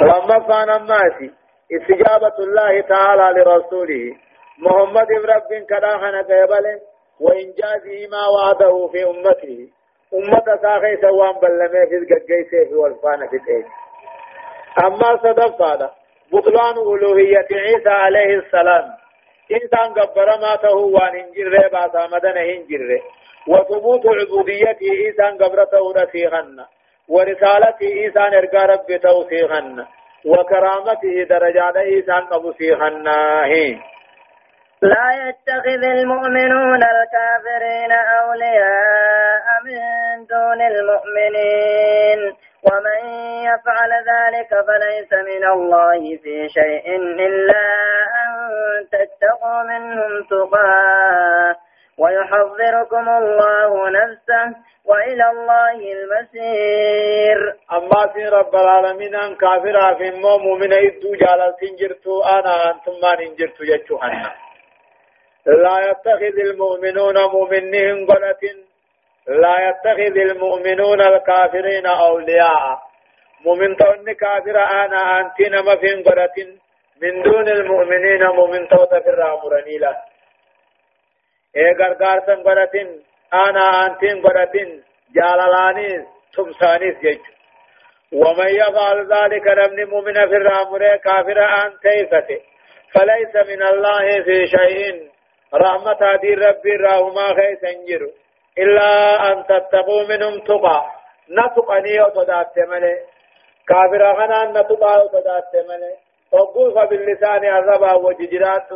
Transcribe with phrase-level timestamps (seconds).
[0.00, 1.32] لما كان الناس
[1.72, 4.16] استجابة الله تعالى لرسوله
[4.58, 6.80] محمد رب كداخنا قبله
[7.20, 9.68] وإنجازه ما وعده في أمته.
[10.14, 13.64] أمة ساخي سوان بلما في القيسة في والفانة في الإيه.
[14.86, 15.90] أما صدف هذا
[16.32, 18.84] بطلان ألوهية عيسى عليه السلام.
[19.52, 23.00] إنسان قبر ما تهوان هنجر بعد مدن هنجر
[23.48, 26.64] وثبوت عبوديته إنسان قبرته رسيغن
[27.08, 29.86] ورسالته إنسان إرقى رب توسيغن
[30.24, 33.08] وكرامته درجات إنسان أبو سيغن
[34.82, 39.80] لا يتخذ المؤمنون الكافرين أولياء من
[40.26, 42.36] دون المؤمنين.
[42.62, 43.00] ومن
[43.42, 46.96] يفعل ذلك فليس من الله في شيء
[47.26, 47.64] إلا
[48.20, 48.30] أن
[48.92, 51.56] تتقوا منهم تقاة.
[51.98, 57.38] ويحذركم الله نفسه وإلى الله المسير.
[57.72, 63.64] أما سين رب العالمين أن كافر في مؤمن إدو جالا سنجرتو أنا أنتم ما ننجرتو
[63.64, 64.32] يجوهنا
[65.46, 68.42] لا يتخذ المؤمنون مؤمنين قلة.
[69.28, 72.78] لا يتخذ المؤمنون الكافرين أولياء.
[73.44, 76.58] مؤمن تون كافر أنا أنت نما في قلة.
[77.02, 79.10] من دون المؤمنين مؤمن توت في
[79.78, 79.96] له
[81.56, 83.00] إيه غرغار سن قلة
[83.34, 84.82] أنا أنت قلة
[85.14, 87.20] جاللاني تمسانيس جيش
[88.12, 92.40] ومن يفعل ذلك نمني مؤمن في الرامر كافر أن تيفته
[92.94, 95.08] فليس من الله في شيء
[95.54, 98.10] رحمة هذه ربي راهما خيس انجر
[98.58, 100.84] إلا أن تتقوا منهم تقى
[101.30, 102.96] نتقني وتدات ملي
[103.68, 105.94] كافر غنا نتقى وتدات ملي
[106.32, 108.68] وقوف باللسان الربا وججرات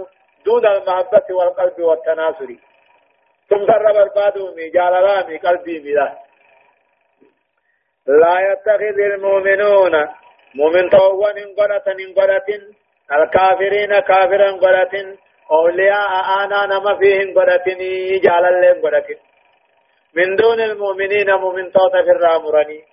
[0.45, 2.51] دون المحبة والقلب والتناصر
[3.51, 6.19] ثم رب البادومي جال رامي قلبي ملا
[8.07, 10.09] لا يتخذ المؤمنون
[10.55, 12.49] مؤمن طوان انقلة انقلة
[13.13, 15.17] الكافرين كافرا انقلة
[15.51, 16.11] أولياء
[16.45, 19.19] أنا نما فيهم قدتني جعل اللهم قدتني
[20.15, 22.85] من دون المؤمنين مؤمن توت في الرامرني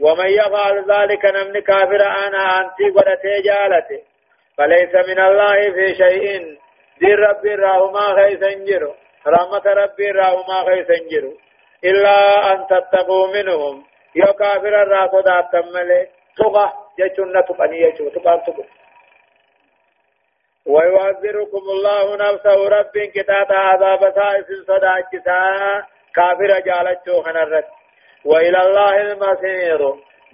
[0.00, 4.02] ومن يفعل ذلك نمن كافر أنا أنتي قدتي جالته.
[4.58, 6.58] فليس من الله في شيء.
[7.00, 8.94] دي ربي راهما خيسنجر
[9.26, 11.24] رحمة ربي راهما خيسنجر
[11.84, 12.16] إلا
[12.52, 16.06] أن تتقوا منهم يو كافر الراسو داتم ملي
[16.38, 18.64] تقى جيشن تقني يجو تقى تقى
[20.66, 25.40] ويعذركم الله نفسه رب كتاب عذاب سائس صداكسا
[26.14, 27.64] كافر جالتشو خنرت
[28.24, 29.80] وإلى الله المصير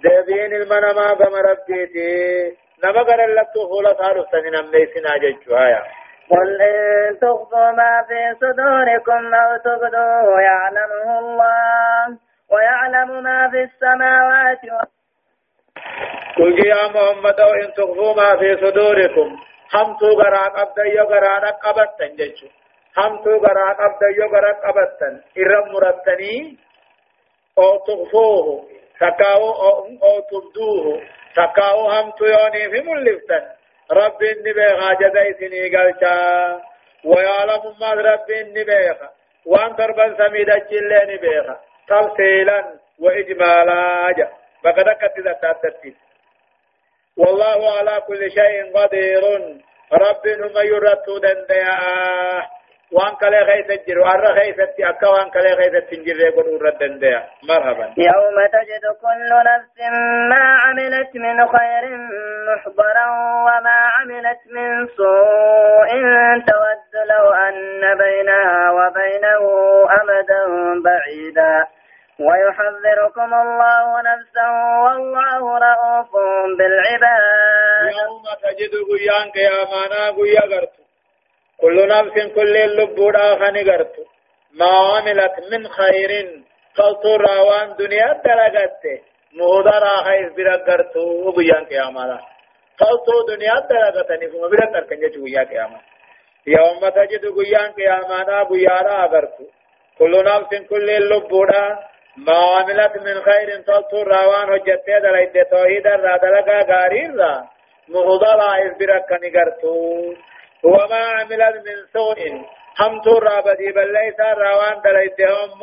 [0.03, 7.71] دبين المنما كما ربيتي نما قرر لك فولا صاروا سنين أمليسنا ججوها قل إن تخفوا
[7.71, 12.17] ما في صدوركم أو تبدوه يعلمه الله
[12.51, 14.61] ويعلم ما في السماوات
[16.37, 19.37] قل يا محمد إن تخفوا ما في صدوركم
[19.73, 22.47] همتو غرا قبدا يو غرا قبتن جچو
[22.97, 26.57] همتو غرا قبدا يو غرا قبتن إرم مرتني
[27.57, 31.01] أو تغفوه تكاو أو, أو تبدوه.
[31.35, 33.45] تكاو همتو يوني في ملفتن.
[33.91, 36.61] رب النبي غاجد ايسني قلتا
[37.03, 38.95] ويعلم ما رب النبي
[39.45, 41.55] وان تربا سميدا جلي نبي
[41.87, 44.11] تفصيلا وإجمالا.
[44.17, 44.29] جا
[44.63, 45.95] بقدك تتاتتت
[47.17, 49.23] والله على كل شيء قدير.
[49.93, 51.75] رب نما يرتو دنديا
[52.91, 57.93] وان كلا غيث الجر وان غيث أكا وان كلا غيث التنجر يقول رد دنديا مرحبا.
[57.97, 59.77] يوم تجد كل نفس
[60.29, 61.97] ما عملت من خير
[62.49, 63.07] محضرا
[63.45, 65.89] وما عملت من سوء.
[66.47, 69.43] تود لو أن بينها وبينه
[70.01, 70.43] أمدا
[70.85, 71.67] بعيدا.
[72.19, 74.51] ويحذركم الله نفسه
[74.83, 76.11] والله رؤوف
[76.57, 77.91] بالعباد.
[77.99, 80.84] يوم تجد قيان قيامانا قيا قرت
[81.65, 83.95] كل نفس كل اللبودا خني قرت
[84.59, 86.11] ما عملت من خير.
[86.77, 88.83] قلت راوان دنيا درقت
[89.37, 90.95] مهدرا خير برقرت
[91.37, 92.19] قيان قيامانا
[92.81, 95.79] قلت دنيا درقتني فما برقرت كنجة قيا قياما
[96.47, 99.37] يوم تجد قيان قيامانا قيارا قرت
[99.99, 101.65] كل نفس كل اللبودا
[102.17, 103.49] ما عملت من خير.
[103.67, 107.33] تلتو روان هجتة دلائد توحيد الرادلقا غارين را
[107.87, 109.75] مهضلا إذبرك نقرتو
[110.63, 112.19] وما عملت من سوء.
[112.79, 115.59] همتو رابدي بل ليس روان دلائد هم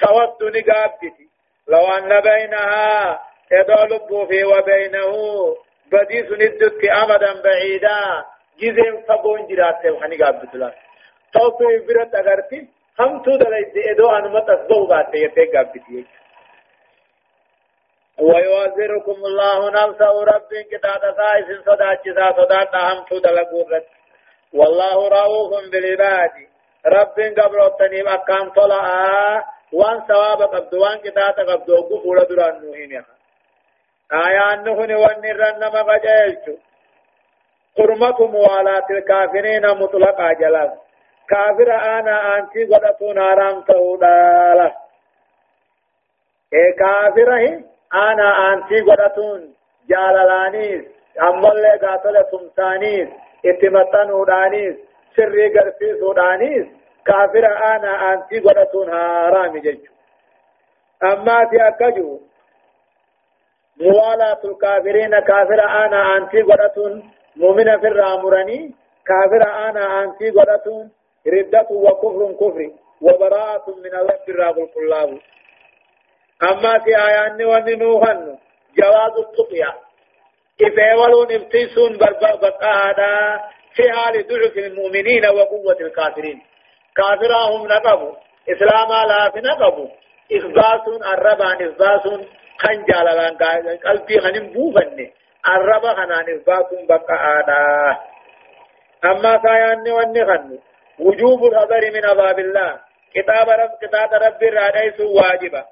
[0.00, 1.28] تود نقابتي.
[1.68, 3.20] لو أن بينها
[3.52, 5.12] يدول في وبينه.
[5.92, 8.24] بدي سندك أمدا بعيدا.
[8.60, 10.72] جزم فقون جرات وخني قابت لا
[11.32, 12.68] توفي إذبرت أغرتي.
[13.00, 16.06] هم تو دلائد ادو أن مت اسبو بات ته ته گابتی
[18.18, 23.64] ويوزركم الله نفسه رب كتاب سائس صدا جزا صدا نهم تدلقوا
[24.54, 26.30] والله رؤوف بالعباد.
[26.86, 33.04] رب قبل التنيم أكام طلعا وان ثواب قبض وان كتاب قبض وقف ولدران نوهين
[34.12, 36.44] آيان نهن ونرن مغجيش
[37.78, 40.70] حرمة موالاة الكافرين مطلقا جلال
[41.28, 44.74] كافر آنا أنتي قدتون آرام تهودالا
[46.52, 47.64] إيه كافره
[47.94, 49.54] أنا أنتي قدتون.
[49.88, 50.84] جالالانيس
[51.22, 53.08] أمالي قاتل تمسانيس
[53.44, 54.76] اتمتنودانيس
[55.16, 56.66] سري قرفيسودانيس
[57.06, 59.92] كافر أنا أنتي قدتون هارام جيجو
[61.02, 62.20] أما في أكجو
[63.80, 68.74] موالاة الكافرين كافر أنا أنتي قدتون مؤمن في الرامراني
[69.06, 70.90] كافر أنا أنتي قدتون
[71.26, 72.70] ردة وكفر كفر
[73.00, 75.18] وبراءة من الله الراب الكلاب
[76.42, 78.38] أما في آيان وننوهن
[78.78, 79.83] جواز التقيا إذا
[80.62, 83.40] ولون ابتسون بقادا
[83.74, 86.42] في حال ضعف المؤمنين وقوة الكافرين.
[86.96, 88.14] كافرهم نقبوا
[88.48, 89.88] إسلام لا نقبوا.
[90.32, 92.02] إخباس الربان إخباس
[92.58, 93.38] خنجال
[93.84, 95.10] قلبي خنم بوفن
[95.48, 97.96] الرب خنان إخباس بقادا
[99.04, 100.58] أما سايان ونغن
[100.98, 102.80] وجوب الحذر من عذاب الله.
[103.14, 105.64] كتاب رب كتاب رب الراديس واجبا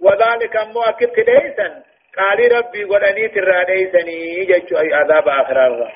[0.00, 1.82] وذلك مؤكد كديسا
[2.18, 5.92] قال ربي ولني تراديسني جج أي عذاب آخر الله.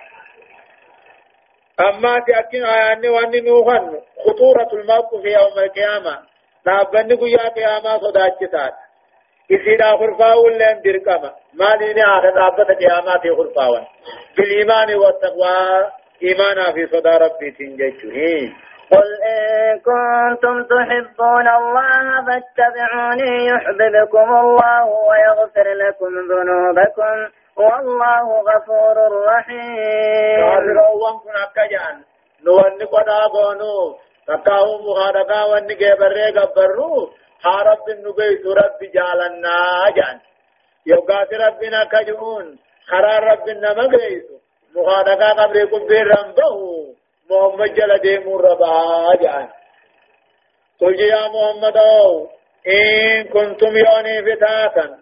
[1.89, 6.19] أما تأكين آيان وأن نوخن خطورة الموقف يوم القيامة.
[6.67, 8.73] نابن قيا قيامة صداتشتات
[9.53, 13.87] إسيدا خرفاول لن درقما ما ديني آخر آبت قيامات خرفاول
[14.37, 15.91] بالإيمان والتقوى
[16.23, 18.53] إيمانا في صدى ربي تنججه
[18.93, 27.17] قل إن كنتم تحبون الله فاتبعوني يحببكم الله ويغفر لكم ذنوبكم
[27.57, 28.97] والله غفور
[29.27, 30.41] رحيم.
[30.41, 31.97] كافر أوان كن أكجان
[32.47, 33.97] نوان قدا بونو
[34.29, 37.11] تكاو مخارقا وان جبري قبرو
[37.45, 39.59] حارب النبيت رب جالنا
[39.97, 40.19] جان
[40.87, 44.37] يوقات ربنا كجون خرار ربنا مقيسو
[44.77, 46.98] مخارقا قبري قبير رمبهو
[47.31, 49.49] محمد جل ديمور ربا جان
[50.81, 51.77] قل يا محمد
[52.67, 54.99] إن كنتم يوني فتاتا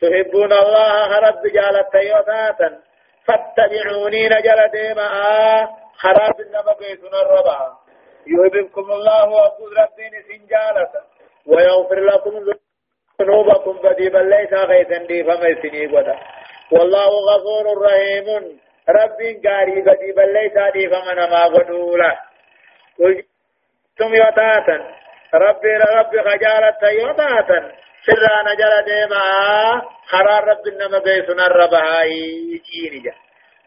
[0.00, 2.78] تحبون الله رب جالت يوتاتا
[3.26, 5.08] فاتبعوني نجل ديما
[6.02, 7.58] خراب النما بيتنا الربا
[8.26, 10.92] يحببكم الله وأقول ربي سنجالة
[11.46, 12.32] ويغفر لكم
[13.20, 15.86] ذنوبكم بديبا ليس غيثا دي فما سني
[16.72, 22.18] والله غفور رحيم رب قاري بدي بل ليس دي فمن ما غدولا
[23.98, 24.76] ثم يوتاتا
[25.34, 25.68] ربي
[25.98, 27.72] ربي خجالة يوتاتا
[28.06, 29.20] سرا نجل ديما
[30.06, 32.12] خرار رب النما بيسنا الربهاي
[32.66, 33.12] جيني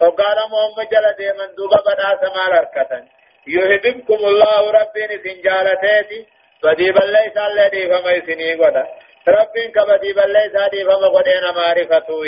[0.01, 3.07] وقال محمد جل ديما دوبا بدا سمال اركتا
[3.47, 6.25] يحببكم الله ربي سنجالتيتي
[6.63, 8.85] بدي بل ليس الذي فما يسني قدا
[9.27, 12.23] ربي كبدي بل ليس دي فما قدين معرفته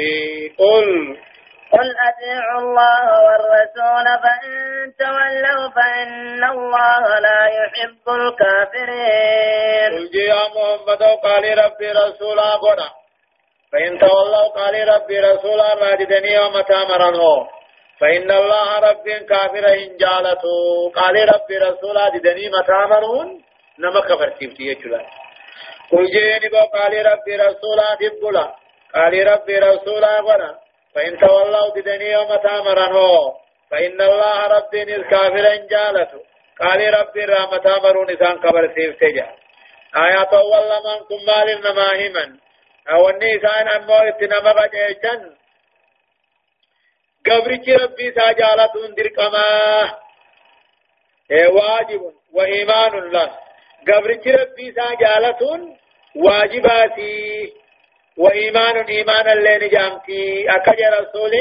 [0.59, 1.17] قل
[1.71, 4.51] قل أطيعوا الله والرسول فإن
[4.99, 12.89] تولوا فإن الله لا يحب الكافرين قل يا محمد قال ربي رسولا قنا
[13.71, 17.47] فإن تولوا قال ربي رسولا راجدني ومتى مرنه
[17.99, 23.41] فإن الله رب كافر إن جالته قال ربي رسولا ددني متى مرون
[23.79, 25.01] نما كفر تيفتي يجلا.
[25.91, 28.55] قل جيني قال ربي رسولا دبلا
[28.95, 33.33] قال ربي رسولا قنا فإن تولوا بدني يوم تامرنه
[33.71, 36.19] فإن الله ربي الكافر إن جالته
[36.59, 39.27] قال ربي رحمة تامرون إسان قبر سيف تجا
[39.95, 42.37] آيات والله من كمال النماهما
[42.89, 45.35] أو النيسان أمو اتنما بجيشن.
[47.25, 49.43] قبرك ربي ساجالة دركما
[51.31, 52.01] إيه واجب
[52.33, 53.31] وإيمان له
[53.87, 55.41] قبرك ربي ساجالة
[56.15, 57.53] واجباتي.
[58.17, 61.33] وإيمان إيمان اللي نجامتي أكج رسول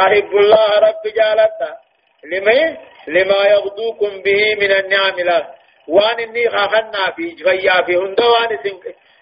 [0.00, 1.70] أحب الله رب جالتا.
[2.24, 2.76] لما
[3.06, 5.46] لما يغدوكم به من النعم له.
[5.88, 8.58] وان إني خخنا في جفيا في هندوان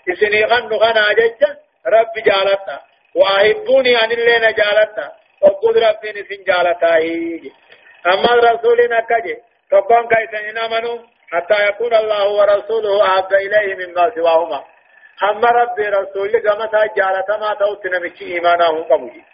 [0.08, 1.42] إسني خنو خنا جج
[1.86, 2.80] رب جالتا.
[3.14, 6.98] وأحبوني أن اللي نجالتا وقد ربي نسن جالتا
[8.06, 9.26] أما الرسول أكج
[9.72, 10.98] ربان كيسن نامنوا
[11.32, 14.64] حتى يكون الله ورسوله أحب إليه مما سواهما.
[15.22, 19.24] هم ربي رسول كما تجارة ما توت نمشي إيمانه قبولي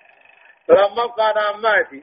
[0.69, 2.03] لما كان أماتي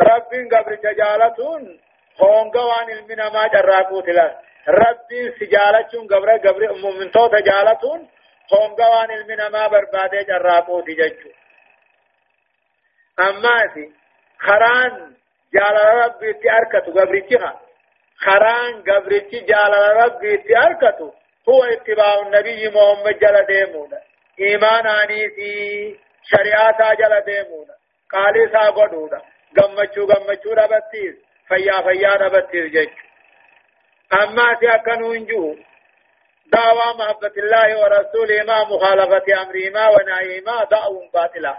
[0.00, 1.80] ربي قبل تجالتون
[2.20, 8.08] هونغا وان المنا ما جراكو تلا ربي سجالتون قبل قبل مؤمن تو تجالتون
[8.52, 11.30] هونغوان المنا ما برباده جراقو تججو
[13.18, 13.92] أماتي
[14.38, 15.14] خران
[15.54, 17.60] جال ربي تأركتو قبرتها
[18.16, 21.12] خران قبرتي جال ربي تأركتو
[21.48, 24.00] هو اتباع النبي محمد جل ديمونا.
[24.40, 25.98] إيمان آنيتي
[26.30, 27.74] شريعة جل ديمونا.
[28.12, 29.22] قالي سا قدونا
[29.58, 31.14] غمچو غمچو ربتيس
[31.48, 32.88] فيا فيا ربتيس جيش
[34.22, 35.56] أما سيكنون جو
[36.52, 41.56] دعوى محبة الله ورسوله ما مخالفة أمرهما ونهيهما دعوة باطلة.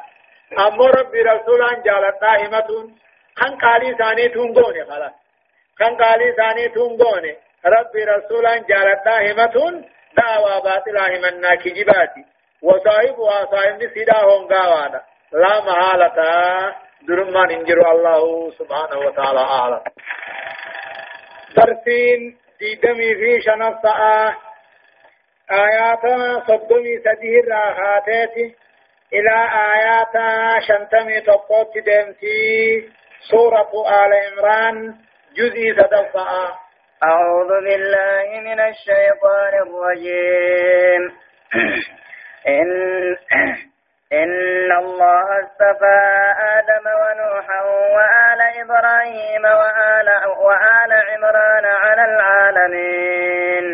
[0.59, 2.95] أما ربي رسولا جالتا همتون
[3.35, 5.11] خن قالي ثاني تونغوني خلاص.
[5.79, 7.35] خن قالي ثاني تونغوني
[7.65, 9.85] ربي رسولا جالتا همتون
[10.17, 12.25] دعوى باطلة همنا كجباتي.
[12.61, 16.17] وصاحبها صاحب سيدا هونغاوانا لا محالة
[17.07, 19.81] درمان انجر الله سبحانه وتعالى أعلم.
[21.57, 24.35] درسين ديدمي في شنفة
[25.51, 26.05] آيات
[26.47, 28.55] صدمي سديه الراحاتي
[29.13, 29.35] إلى
[29.75, 30.15] آيات
[30.67, 32.89] شنتمي تقوت دمتي.
[33.31, 34.95] سورة آل عمران
[35.37, 36.29] جزء تدفع
[37.05, 41.01] أعوذ بالله من الشيطان الرجيم.
[42.57, 42.69] إن
[44.21, 45.99] إن الله اصطفى
[46.57, 47.61] آدم ونوحا
[47.95, 50.09] وآل إبراهيم وآل,
[50.45, 53.65] وآل عمران على العالمين.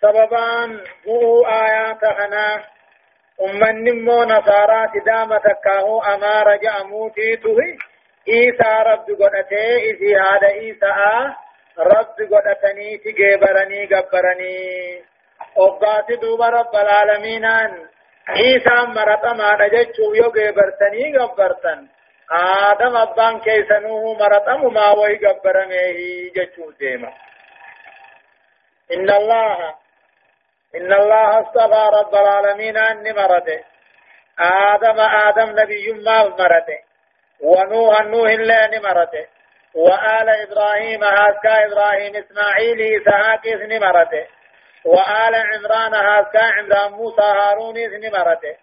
[0.00, 0.70] سببان
[1.08, 2.48] هو آيات هنا
[3.44, 7.56] أمن نمو نصارى سدامة كاهو أما رجع موتيته
[8.28, 11.34] إيسا رب قدته إذي هذا إيسا.
[11.78, 15.02] رب قدتني تجيبرني قبرني
[15.56, 17.44] أبقات دوب رب العالمين
[18.28, 21.88] عيسى مرت ما نجتشو يوغي برتني قبرتن
[22.30, 25.98] آدم أبان كيسنوه مرت ما وي قبرمه
[26.36, 27.12] جتشو ديما
[28.92, 29.74] إن الله
[30.74, 33.64] إن الله اصطفى رب العالمين أني مرته
[34.38, 36.78] آدم آدم نبي ما مرته
[37.40, 39.26] ونوح نوح الله مرته
[39.74, 44.26] وآل إبراهيم هاسكا إبراهيم إسماعيل إسحاق إذن مرته.
[44.84, 48.56] وآل عمران هاسكا عمران موسى هارون إذن مرته.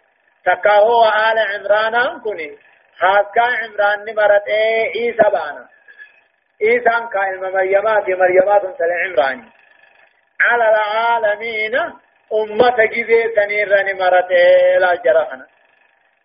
[0.46, 2.58] تكاهو وآل عمران كني
[3.02, 5.68] هاسكا عمران نمرته إيسا بانا.
[6.62, 9.50] إيسا كائن مريمات مريمات سل عمراني.
[10.42, 11.76] على العالمين
[12.34, 15.46] أمة جزي سنير نمرته لا جرحنا.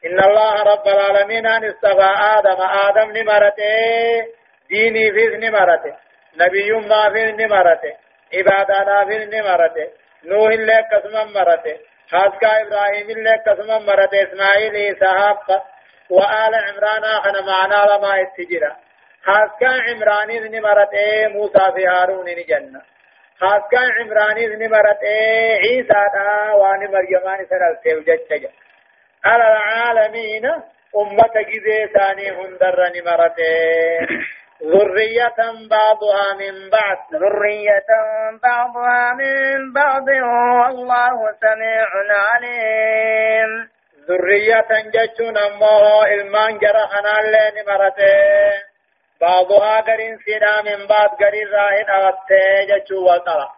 [0.07, 2.61] إن الله رب العالمين أن استفى آدم.
[2.63, 4.27] آدم نمرته
[4.71, 5.95] ديني في نمرته
[6.41, 7.93] نبي ما في نمرته
[8.35, 9.89] عبادانا في نمرته
[10.25, 11.77] نوح الله قسم مرته
[12.13, 15.47] حاسكا إبراهيم الله قسم مرته إسماعيل إسحاق
[16.11, 18.77] وآل عمران خنا معنا لما اتجرا
[19.27, 22.83] حاسكا عمران نمرته موسى في هارون جنة
[23.41, 25.09] حاسكا عمران نمرته
[25.63, 28.51] عيسى دا وان مريمان سرلته وجتجا
[29.25, 30.47] على العالمين
[30.97, 33.47] أمة جزي ثاني هندر نمرته
[34.63, 36.99] ذرية بعضها من بعض.
[37.13, 37.91] ذرية
[38.43, 40.09] بعضها من بعض.
[40.09, 43.69] والله سميع عليم.
[44.09, 48.63] ذرية جتون أمه إلمان جرحنا اللين مرته
[49.21, 53.51] بعضها قرين سيدا من بعض قرين راهن أغطي جتو وطلع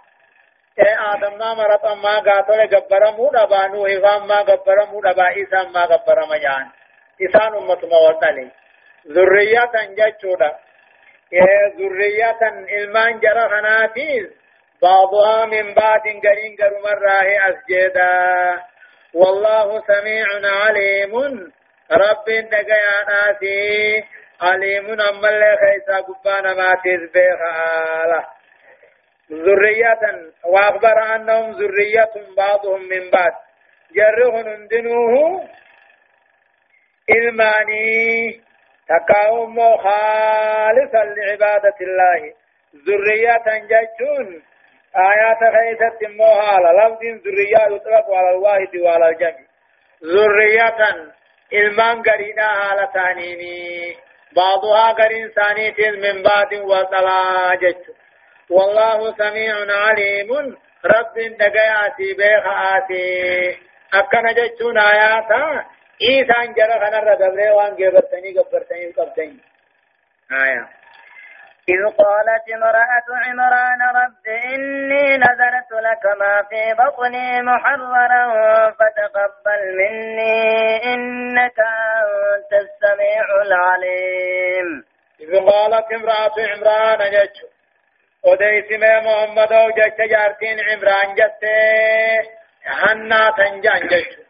[0.82, 5.24] اے آدم ما مرت أما گاتو گبر مو دبا نو ہفام ما گبر مو دبا
[5.36, 6.66] عیسا ما گبر مجان.
[7.20, 8.48] اسان امت موتلی
[9.14, 10.50] ذریات انجچودا
[11.78, 12.38] ذرية
[12.78, 14.38] إلمان جرى خناتيز
[14.82, 18.62] بعضها من بعد قرين قرم الراه أسجدا.
[19.14, 21.14] والله سميع عليم.
[21.92, 24.04] رب دقيا ناسي.
[24.40, 27.40] عليم أما اللي خيسا قبانا ما تزبيخ
[28.04, 28.26] آله
[29.32, 33.32] ذرية وأخبر أنهم ذرية بعضهم من بعد.
[33.96, 35.48] جرهم اندنوه.
[37.10, 38.47] إلماني.
[38.88, 42.32] تكاوم خالصا لعبادة الله.
[42.86, 44.42] ذرية ججون.
[44.96, 49.44] آيات خيثت موهالة لفظ ذرية يطلق على الواحد وعلى الجمع
[50.04, 50.80] ذرية
[51.50, 53.96] ilmaan gariidha haala taaniini
[54.36, 57.84] بعضها قرين ثانيت من بعد وصلا جج
[58.50, 59.54] والله سميع
[59.84, 60.56] عليم.
[60.84, 63.56] رب دقياتي بيخاتي.
[63.94, 65.64] أكن ججون آياتا
[66.02, 69.38] إيسان جرى خنر دبري وان جبرتني قبرتني قبتني
[70.32, 70.68] آية
[71.68, 81.58] إذ قالت امرأة عمران رب إني نذرت لك ما في بطني محررا فتقبل مني إنك
[81.60, 84.84] أنت السميع العليم.
[85.20, 87.36] إذ قالت امرأة عمران جج
[88.24, 91.44] وديس ما محمد وجج جارتين عمران جت
[92.66, 94.27] هنا تنجان جيش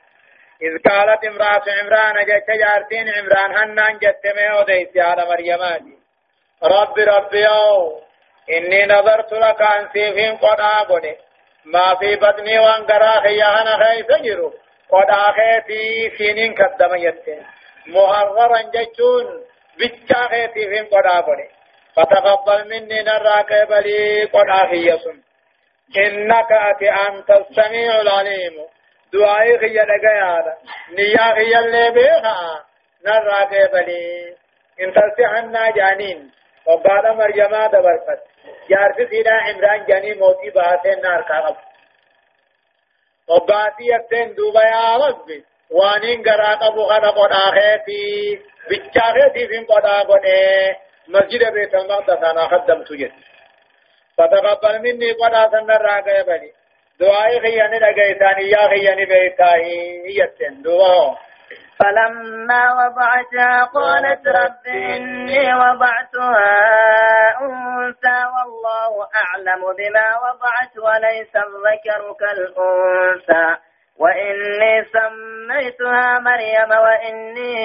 [0.62, 5.98] إذ قالت امرأة عمران جت جارتين عمران هنان جت ما وديت على مريماتي
[6.62, 8.00] رب ربي يو
[8.56, 11.16] إني نظرت لك أن سيفين قد آبني
[11.64, 14.52] ما في بطني وان قراخي أنا خيف جرو.
[14.90, 17.46] قد آخيتي سينين كدم يتين
[17.86, 19.26] محررا جتون
[19.78, 21.48] بيتشا خيتي فين قد آبني
[21.96, 25.22] فتقبل مني نراك بلي قد آخي يسن
[25.96, 28.77] إنك أتي أنت السميع العليم.
[29.12, 30.54] دعائي خي لغيانا
[30.98, 32.64] نيا خي اللي بيها
[33.06, 34.34] نراك بلي
[34.80, 36.30] انت سحنا جانين
[36.66, 38.20] وقال مريم دبرفت
[38.70, 41.56] جارس سيدا عمران جاني موتي باتين نار كاغب
[43.28, 50.76] وقاتي يبتين دوبا يا ربي وانين غرا قبو خنا قد آخيتي بچاخيتي فين قد آخوني
[51.08, 53.12] مسجد بيت المقدس أنا خدمت جد
[54.18, 56.52] فتقبل مني قد آسن الراقة بني
[57.00, 61.28] دعائي خياني لقيتاني يا خياني بيتاهي يتن دعائي
[61.80, 66.56] فلما وضعتها قالت رب إني وضعتها
[67.40, 73.56] أنثى والله أعلم بما وضعت وليس الذكر كالأنثى
[73.98, 77.56] وإني سميتها مريم وإني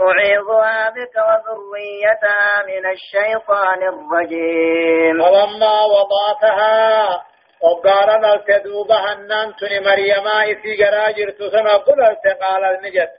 [0.00, 5.22] أعيذها بك وذريتها من الشيطان الرجيم.
[5.22, 7.24] فلما وضعتها
[7.60, 13.18] وقال نلت دوبا هنان تني مريما إسي جراجر تسنى قلت قال النجت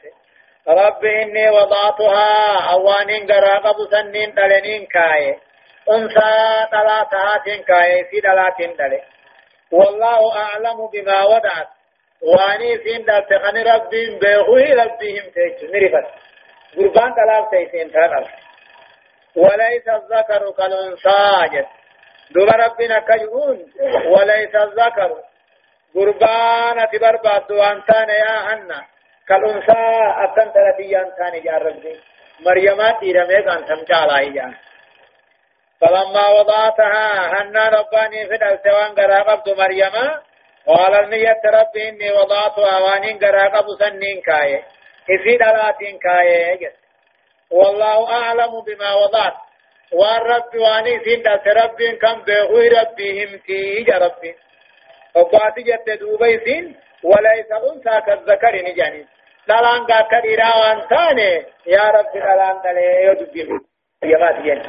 [0.68, 5.38] رب إني وضعتها أوانين قراقب سنين تلنين كاي
[5.90, 9.02] أنثى تلاتها كاي في تلاتين تلي
[9.72, 11.68] والله أعلم بما وضعت
[12.22, 16.08] واني سين دلت خن ربهم بيغوي ربهم تيج مرفت
[16.78, 18.26] قربان تلاف تيسين تلال
[19.36, 21.79] وليس الذكر كالأنثى جت
[22.32, 23.58] دوبا ربنا كجون
[24.06, 25.12] وليس الذكر
[25.96, 28.86] قربان تبرباد وانتان يا هنا
[29.28, 29.84] كالأنثى
[30.24, 32.00] أكن تلتي أنتان جار ربي
[32.40, 34.54] مريم تيرمي كان تمجالا إيجان
[35.82, 39.92] فلما وضعتها هنا رباني في السوان قراقبت مريم
[40.68, 44.64] قال النية ربي إني وضعتها وانين قراقب سنين كاية
[45.10, 46.72] إفي دلاتين كاية
[47.52, 49.34] والله أعلم بما وضعت
[49.92, 54.36] وان ربي واني سين دات ربي كم بيغوي ربي همتي يا ربي
[55.16, 59.06] وقاتي جت دوبي سين وليس أنثى كالذكر نجاني
[59.50, 61.32] دلان کا کدیرا وان ثاني
[61.66, 63.42] يا ربي دلان تلي يدبي
[64.04, 64.62] يا ما تجن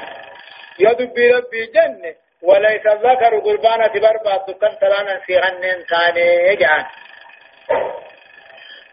[0.79, 6.85] يدبي ربي جن وليس الذكر قربانة برباد كن تلانا في غنين ثاني يجعل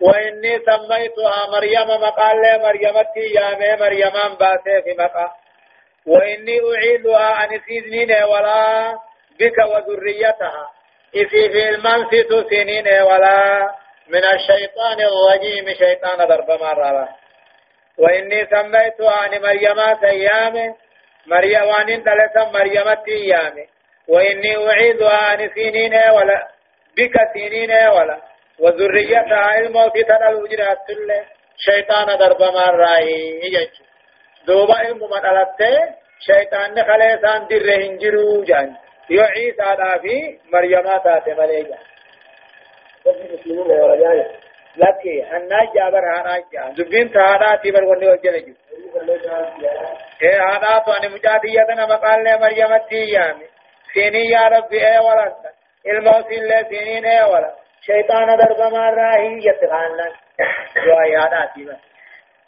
[0.02, 5.30] وإني سميتها مريم مقال مريمتي يا مريم باسي في مقال
[6.08, 8.96] وإني أعيدها عن سنين ولا
[9.40, 10.72] بك وذريتها.
[11.16, 13.70] إذ في المنفس سنين ولا
[14.08, 15.74] من الشيطان الرجيم.
[15.74, 17.10] شيطان ضرب مرة
[17.98, 20.76] وإني سميتها عن مريم سيام.
[21.28, 23.56] مريم وان ثلاثة مريم تيام.
[24.08, 26.48] وإني أعيدها عن سنين ولا
[26.98, 28.22] بك سنين ولا
[28.60, 29.58] وذريتها.
[29.60, 30.78] الموت ترى الوجرات
[31.58, 33.87] شيطان ضرب مرة يجي
[34.48, 38.76] دوبا علم من ألته شيطان خليسان در هنجرو جان
[39.10, 41.78] يو عيسى في مريم تاتي مليجا
[44.78, 48.54] لكي هنا جابر هنا جا دبين تهادا تيبر وني وجل جو
[50.22, 53.46] اے هادا تو ان مجادية تنا مقال لے مريم تيامي
[53.94, 55.34] سيني يا ربي اے ولد
[55.86, 60.14] الموسيل لے سينين اے ولد شيطان درب مار راهي يتخان لك
[60.86, 61.87] جو اي هادا تيبر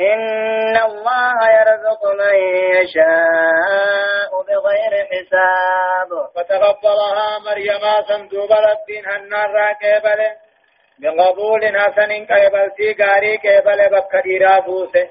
[0.00, 2.34] إن الله يرزق من
[2.76, 6.10] يشاء بغير حساب.
[6.34, 10.20] فتقبلها مريم صندوق ربين هنار راكبل
[10.98, 15.08] بقبول حسن قبل في غاري قبل بكريرا بوسه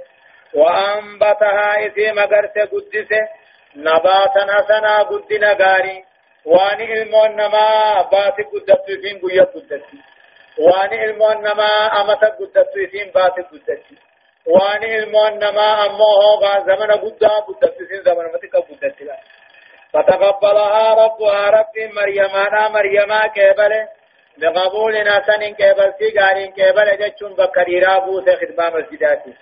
[0.53, 3.27] وأنبتها إذي مغرس قدسه
[3.75, 6.09] نباتا حسنا قدنا غاري.
[6.45, 9.83] وان علمون نما بات قدت فين قيا قدت
[10.59, 13.83] وان علمون نما أمت قدت فين بات قدت
[14.49, 18.95] وان علمون نما أمه هو زمن قدا قدت فين زمن متك قدت
[19.93, 23.73] فتقبلها ربها رب مريم أنا مريم كبل
[24.37, 29.33] بقبول حسن كبل في غارين كبل جتشون بكريرا بوس خدمة مسجداتي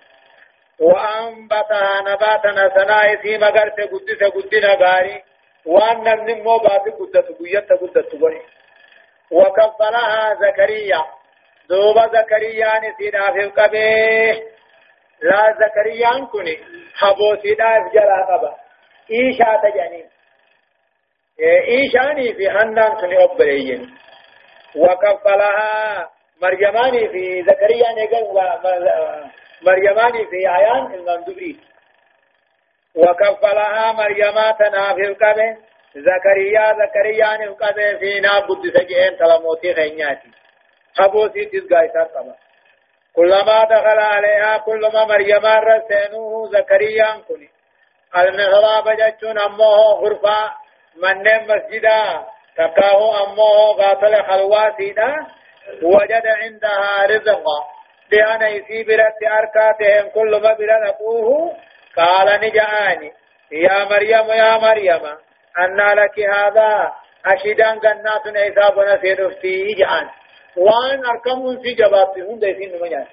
[0.80, 5.24] وأنبتها نباتا سناء في مغرت قدس قدنا غاري
[5.66, 8.42] وأن نمن مو بات قدس قيت قدس بني
[9.32, 11.06] وكفلها زكريا.
[11.70, 14.57] دوب زكريا نسينا في القبيه
[15.22, 16.58] لا زكريا كني
[16.96, 18.56] حبو سيدا جرى قبا
[19.12, 20.06] إيشا تجاني.
[21.40, 23.98] إيشاني في هنان كني أبريين.
[24.76, 26.10] وكفلها
[26.42, 28.52] مريماني في زكريا نقل
[29.62, 31.60] مريماني في عيان المندبري
[32.96, 35.58] وكفلها مريماتنا في القبه
[35.96, 40.32] زكريا زكريا القبه فينا بد سجئين تلموتي خينياتي.
[40.98, 42.36] حبوسي تزقايتا قبا
[43.18, 47.50] كلما دخل عليها كلما مريم رسينوه زكريا كني
[48.16, 50.52] المغراب جتون أمه غرفة؟
[50.96, 52.26] من مسجدا؟
[52.58, 55.28] تكاه أمه قاتل خلواتنا
[55.84, 57.60] وجد عندها رزقا.
[58.12, 61.58] لأن يسي برت أركاتهم كل ما برت أبوه؟
[61.98, 63.12] قال نجأني.
[63.52, 65.06] يا مريم يا مريم
[65.60, 66.94] أن لك هذا.
[67.26, 70.10] أشدان جنات إيساب نسير في جان
[70.58, 73.08] وان أركم في جبابهم ديسين نمجان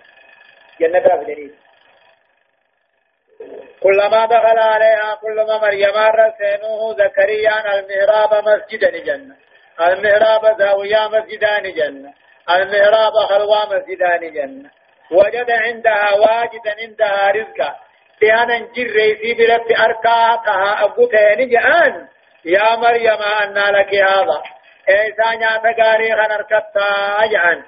[0.80, 1.54] جنة رافدين
[3.82, 9.36] كلما دخل عليها كلما مريم رسينوه زكريا المهراب مسجدا جنة
[9.80, 12.12] المهراب زاوية مسجدان جنة
[12.50, 14.70] المهراب خلوة مسجدان جنة
[15.10, 17.76] وجد عندها واجدا عندها رزقا.
[18.22, 22.08] لأن جر في بلد أركاتها أبوتين جآن.
[22.44, 24.42] يا مريم أن لك هذا.
[24.88, 27.62] إيسا نعت قاري خنركتا جآن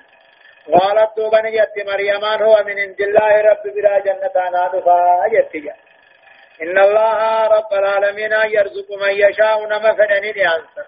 [0.72, 5.74] قالت دوبن جت مريم هو من عند الله رب بلا جنة أنا دفا جت
[6.62, 10.86] إن الله رب العالمين يرزق من يشاء نما فدني لأنسر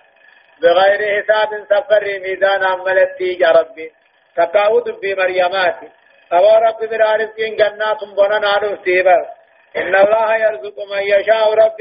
[0.63, 3.93] بغير حساب سفر ميزان عملتي يا ربي.
[4.37, 5.89] تقاود بمريماتي
[6.33, 9.23] أبو رب برارسكين جنات بنا نارو سيبر
[9.77, 11.79] إن الله يرزق من يشاء رب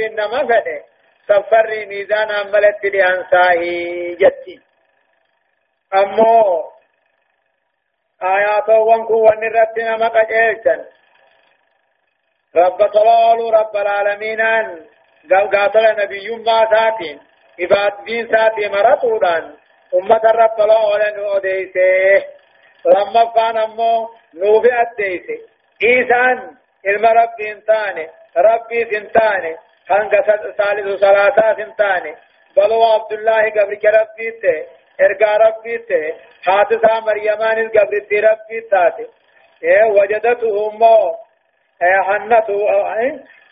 [0.49, 0.96] فده
[1.27, 3.61] سفر ميزان عملتي لأنساه
[4.21, 4.59] جتي.
[5.93, 6.63] أمو
[8.23, 10.85] آيات وانكو ونرتنا مقجلتن
[12.55, 14.41] رب طلال رب العالمين
[15.31, 17.19] قال قاتل نبي ما ساتين
[17.59, 19.55] عباد دين ساتي مرطودان
[19.95, 22.25] أمة رب طلال نوديسه
[22.85, 25.39] لما كان أمو نوفي أديسه.
[25.83, 29.55] إيسان علم ربي انتاني ربي سنتاني
[29.89, 30.11] هنگ
[30.57, 32.15] ثالث ثلاثة سنتاني
[32.57, 34.65] بلو عبد الله قبل ربي ته
[35.01, 36.13] ارقى ربي ته
[36.45, 39.07] حادثة مريمان قبل ربي تاتي
[39.63, 41.15] إيه وجدته مو
[41.81, 42.59] حنته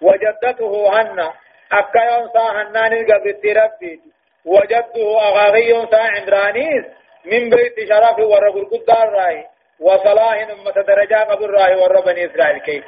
[0.02, 1.34] وجدته هنة
[1.72, 4.02] أكا ينسى هنان قبل ربي
[4.46, 6.86] وجدته أغاغي ينسى عمرانيس
[7.26, 9.46] من بيت شرف ورب القدار راي
[9.80, 12.84] وصلاح أمة درجة قبل راي ورب بني إسرائيل كيف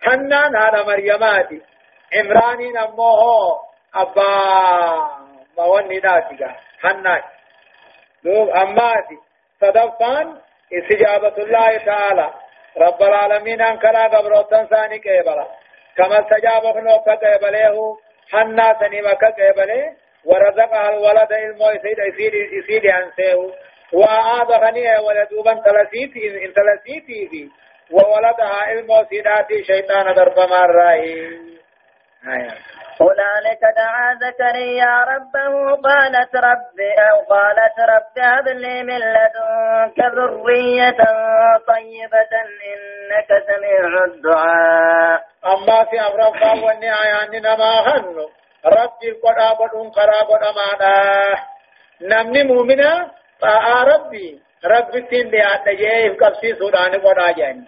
[0.00, 1.62] حنان هذا مريماتي
[2.18, 3.60] عمراني نموه
[3.94, 4.28] أبا
[5.58, 7.22] موني ناتيجا حنان
[8.24, 9.18] دوب أماتي
[9.60, 10.38] صدفان
[10.72, 12.30] استجابة الله تعالى
[12.76, 15.46] رب العالمين أنكرا قبروتن ثاني كيبلا
[15.96, 17.96] كما استجاب خنو كيبليه
[18.32, 23.52] حنا سني مكة كيبله ورزقها الولد علمو يسيد يسيد يسيد أنسيه
[24.52, 27.50] غنيه ولدوبا تلسيتي إن تلسيتي
[27.90, 28.66] وولدها
[29.10, 30.06] سيداتي شيطان
[30.50, 31.55] مرائي آية
[33.00, 36.78] هنالك دعا زكريا ربه قالت رب
[37.10, 40.96] أو قالت رب هب لي من لدنك ذرية
[41.68, 42.32] طيبة
[42.72, 45.24] إنك سميع الدعاء.
[45.44, 46.20] أما في أمر
[46.64, 48.30] واني آيان ما هنو
[48.66, 51.34] ربي أبدون قرابة أمانا
[52.02, 53.10] نمني مؤمنا
[53.40, 54.40] فآ ربي.
[54.64, 57.64] ربي تين دي آتجيه قبسي سودان قد آجاني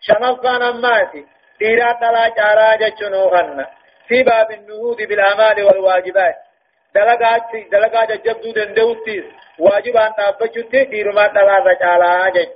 [0.00, 1.26] شمفان أماتي
[1.60, 3.66] ديرا تلا جارا جچنو خنّا
[4.08, 6.34] في باب النهوض بالأعمال والواجبات.
[6.94, 9.24] دلقات دلقات جبدو دندوتيس
[9.58, 12.48] واجب أن تابجوتي ديرما تلازا جالا جج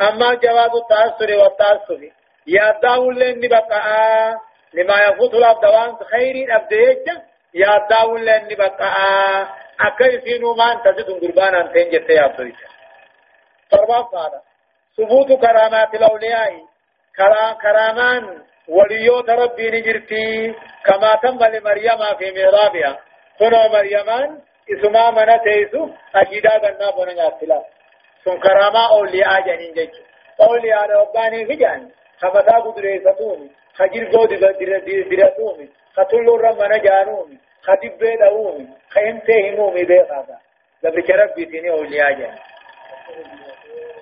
[0.00, 2.00] أما جواز التأثر والتأثر.
[2.46, 4.40] ياداو لن بقى
[4.74, 7.08] لما يفوت الأبدوان خير أبديج
[7.54, 8.94] ياداو لن بقى
[9.80, 12.58] أكي سينو ما أنت تدن قربانا يا أبدوش
[13.70, 14.40] فرما فانا
[14.96, 16.52] ثبوت كرامات الأولياء.
[17.62, 20.54] كرامان وليوت ربي نجرتي
[20.84, 22.98] كما تم لمريم في ميرابها
[23.38, 24.38] كنا مريمان
[24.72, 27.62] إسما من تيسو أجدا غنا بنا ناتلا.
[28.24, 29.96] سن كراما أولياء جنين جيش
[30.40, 33.50] أولياء رباني فجان خمسا قدري ستومي.
[33.78, 40.38] خجر قود درتومي خطلو رمنا جانومي خدب بيدومي خيمته همومي بيخاذا
[40.82, 42.38] لبك ربي تيني أولياء جنين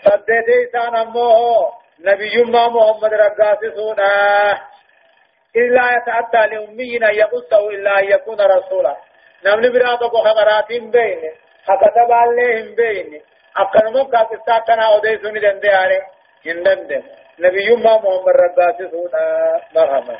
[0.04, 4.06] صدته إسان أموه نبي ما محمد رقاس سودا.
[5.56, 8.96] إلا يتأتى لأمي أن يقصه إلا أن يكون رسولا.
[9.46, 11.20] نمن برادة خبرات بين.
[11.66, 13.22] حكتب عليهم بين.
[13.56, 16.02] أقل مكة تستاقنا أوديسوني دندي عليه
[16.46, 17.02] هندن
[17.38, 19.60] نبي ما محمد رقاس سودا.
[19.74, 20.18] مرحبا.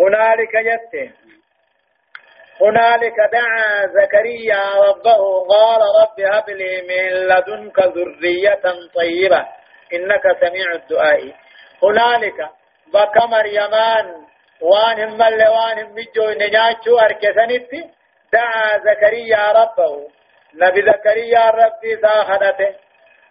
[0.00, 1.12] هنالك جت.
[2.60, 5.46] هنالك دعا زكريا ربه.
[5.48, 8.62] قال رب هب لي من لدنك ذرية
[8.94, 9.46] طيبة.
[9.94, 11.34] إنك سميع الدعاء.
[11.82, 12.48] هنالك
[12.94, 14.06] بك مريمان
[14.60, 17.70] وان هم وان هم بجو نجاتشو أركسنت
[18.32, 20.08] دعا زكريا ربه.
[20.54, 22.74] نبي زكريا ربي ساخدته.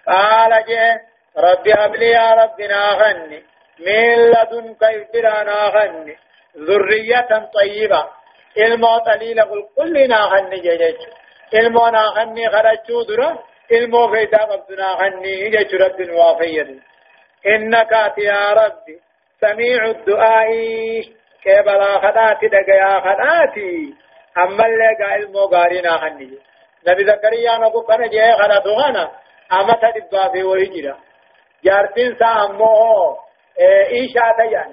[0.08, 1.02] قال جه
[1.38, 3.44] ربي هب لي يا ربنا غني
[3.80, 6.18] من لدنك ابترانا غني
[6.58, 8.18] ذرية طيبة.
[8.66, 11.10] ilmoo xaliila qulqulli naa hanni jechu
[11.60, 13.02] ilmoo naa hanni kadhachuu
[15.54, 16.76] jechu rabbin waa fayyadu
[17.54, 18.94] innaka ati yaa rabbi
[19.42, 21.02] samiicu du'aa'i
[21.44, 23.68] qeebalaa kadhaati dhagayaa kadhaati
[24.44, 26.30] ammallee gaa ilmoo gaarii naa hanni
[26.86, 29.04] nabi zakariyaan ogu kana jee kadhatu kana
[29.50, 30.96] amata dhibbaa fi wayi jira
[31.66, 33.28] jaartiin isaa ammoo
[34.02, 34.72] ishaa tayyan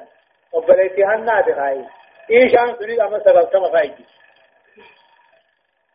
[0.52, 1.84] obboleetti hannaati kaayi
[2.30, 4.04] إيشان سنيد أما سبب كما فايجي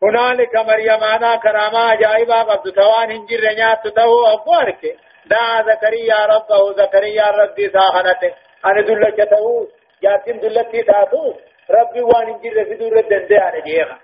[0.02, 4.96] هنالك مريم أنا كراما جائبا قبض توان هنجر رنيات تدهو أفوارك.
[5.26, 8.34] دعا زكريا ربه زكريا ربي ساخنته.
[8.66, 9.66] أنا دلت تهو
[10.02, 11.34] جاتين دلت تاتو
[11.70, 13.98] ربي وان هنجر في دور الدندي أنا جيغا.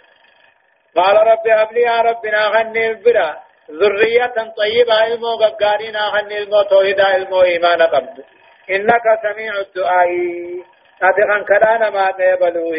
[0.97, 3.37] قال ربي أبلي يا ربنا غني البرا
[3.71, 8.25] ذرية طيبة علمو قبقارين غني المو توحيدا علمو إيمان قبض.
[8.71, 10.09] إنك سميع الدعاء.
[11.03, 12.77] أتقن كدانا ما قبلوه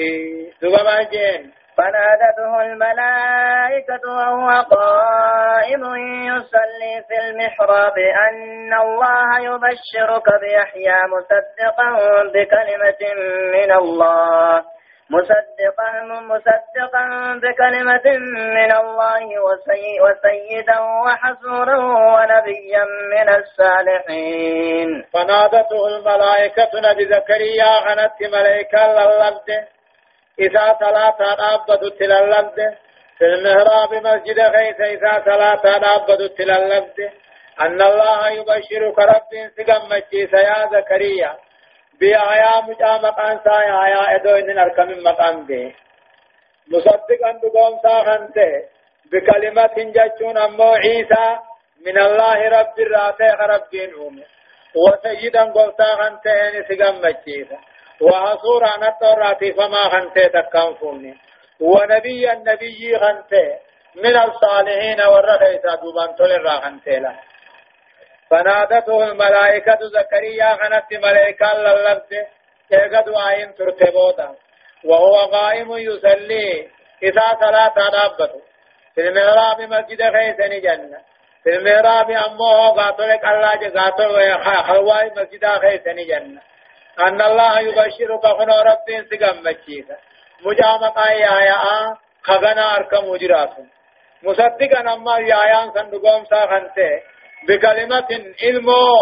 [0.62, 1.57] دوبا جين.
[1.78, 5.84] فنادته الملائكة وهو قائم
[6.32, 11.90] يصلي في المحراب أن الله يبشرك بيحيى مصدقا
[12.34, 13.02] بكلمة
[13.54, 14.64] من الله.
[15.10, 15.90] مصدقا
[16.22, 17.06] مصدقا
[17.44, 18.18] بكلمة
[18.58, 21.78] من الله وسي وسيدا وحسورا
[22.14, 25.04] ونبيا من الصالحين.
[25.14, 29.77] فنادته الملائكة نبي زكريا غنت ملائكة للبد
[30.40, 32.78] إذا ثلاثة أبدت للبد
[33.18, 37.12] في المهراب مسجد خيس إذا ثلاثة أبدت للبد
[37.62, 39.94] أن الله يبشرك رب سقم
[40.34, 41.38] يا زكريا.
[42.00, 45.76] بآيا مجا مقان سا آيا إدو ان أركم مقام به
[46.68, 48.52] مصدقا بقوم سا خنته
[49.12, 51.28] بكلمة جاتون أمو عيسى
[51.86, 54.24] من الله رب الرافع ربين هم
[54.76, 57.60] وسيدا قلتا خنته إن سقم مجيسا
[58.02, 61.18] وحصورا نطراتي فما خنته تكام فوني.
[61.60, 63.60] ونبي النبي خنته
[63.96, 67.20] من الصالحين والرغيسا دوبان تولي را خنته له
[68.30, 72.12] فنادته الملائكة زكريا غنت ملائكة للبس
[72.74, 74.36] ايقظ وعين ترتبوتا
[74.84, 76.70] وهو قائم يصلي
[77.04, 78.42] إذا صلاة نابته
[78.96, 80.98] في المهراب مسجد خيسن جنة.
[81.44, 86.42] في المهراب أمه قاتلك الله قاتل خلواي مسجد خيسن جنة.
[87.00, 89.98] أن الله يبشرك خنو رب سقم مجيسا
[90.46, 93.54] مجامقا يا يا خغنا أركم مجرات
[94.24, 97.02] مصدقا أما يا يا صندوقهم ساخنته.
[97.48, 98.08] بكلمة
[98.44, 98.94] علمو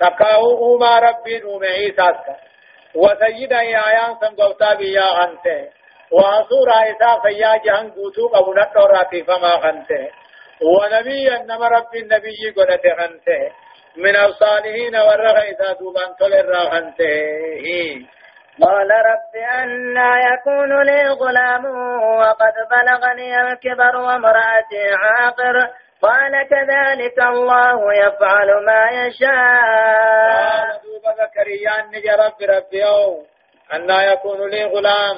[0.00, 2.12] تكاو أوما ربي أوما عيسى
[2.94, 5.46] وسيدا يا آيان سنقوتا بيا أنت
[6.12, 9.90] وأصور عيسى فيا جهن قوتو قبولت وراتي فما أنت
[10.62, 13.28] ونبيا نما ربي النبي قلت أنت
[13.98, 17.00] من الصالحين والرغيثا دوبان تلر أنت
[18.62, 21.64] قال رب أنا يكون لي غلام
[22.18, 25.68] وقد بلغني الكبر وامرأتي عاقر.
[26.02, 30.78] قال كذلك الله يفعل ما يشاء.
[31.04, 33.22] قال زكريا نجي رب ربي أو
[33.74, 35.16] أن يكون لي غلام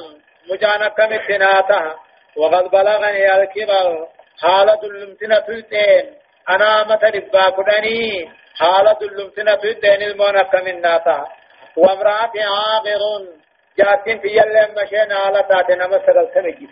[0.51, 1.95] مجانك مثناته
[2.37, 4.07] وقد بلغني الكبر.
[4.43, 6.15] حالة اللمتنة تلتين
[6.51, 11.29] أنا مثل باكدني حالة اللمتنة تلتين المونك من ناتا
[11.77, 13.01] وامرأتي عاقر.
[13.79, 16.69] جاتين في يلم مشينا على تاتنا مسر السمجي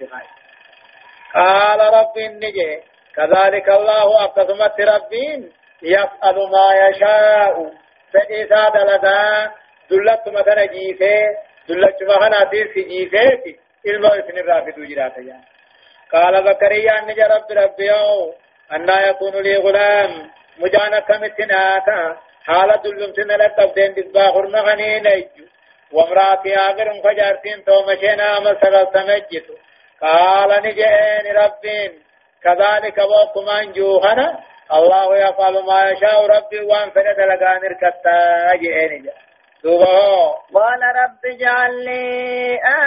[1.35, 2.83] قال رب النجي
[3.15, 7.73] كذلك الله أقسمت ربين يفعل ما يشاء.
[8.13, 9.51] فإذا دلدا
[9.91, 11.23] دلت مثلا جيفه
[11.69, 15.15] دلت مهنا تير في جيفه علم إثن الرافد جرات
[16.13, 17.91] قال زكريا أن رب ربي
[18.73, 20.31] أن يكون لي غلام.
[20.59, 22.17] مجانا كمتناتا
[22.47, 25.45] حالة دلمتنا لقبدين بسباخر مغنين ايجو
[25.93, 29.55] وامراتي آخر فجارتين تومشينا مسغل تمجتو
[30.03, 31.93] قال نجئين ربين.
[32.45, 34.39] كذلك وكمان جوهنا
[34.73, 39.11] الله يفعل ما يشاء ربي وان فلت لقان اركتا جئين
[39.65, 42.05] دوبه قال رب اجعل لي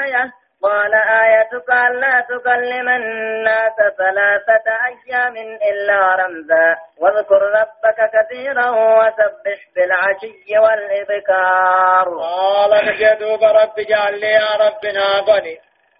[0.03, 0.31] آية.
[0.63, 5.37] قال آيتك ألا تكلم الناس ثلاثة أيام
[5.71, 6.75] إلا رمزا.
[6.97, 12.07] واذكر ربك كثيرا وسبح بالعشي والإبكار.
[12.19, 15.57] قال نجدوب رب اجعل لي يا ربنا غني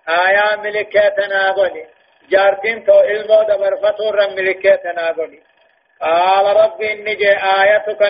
[0.09, 1.85] آية ملكتنا غني
[2.29, 5.41] جارتين تو علمو دبر فطور ملكتنا غني
[6.01, 8.03] قال رب إني جاء آيتك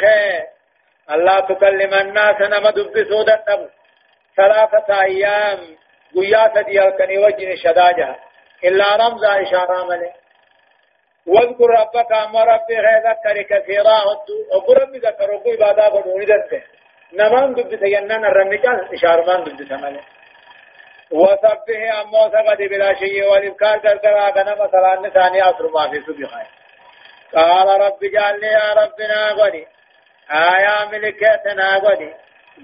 [0.00, 0.46] خير
[1.10, 3.77] الله تكلم الناس نما دبسوا دتب
[4.40, 5.60] ثلاثة أيام
[6.14, 8.10] قيا سدي الكني وجن شداجة
[8.64, 10.12] إلا رمز إشارة ملي
[11.26, 12.76] واذكر ربك أما ربي
[13.08, 13.96] ذكر كثيرا
[14.54, 16.62] وقل ربي ذكر وقل عبادة بدوني دته
[17.18, 20.00] نمان دبس ينن الرمجال إشارة من دبس ملي
[21.10, 26.48] وسبه أما سقد بلا شيء والإبكار كركرا كنما صلاة نساني أسر ما في سبحانه
[27.34, 29.66] قال رب جعلني يا ربنا غني.
[30.30, 32.14] آية ملكتنا غني.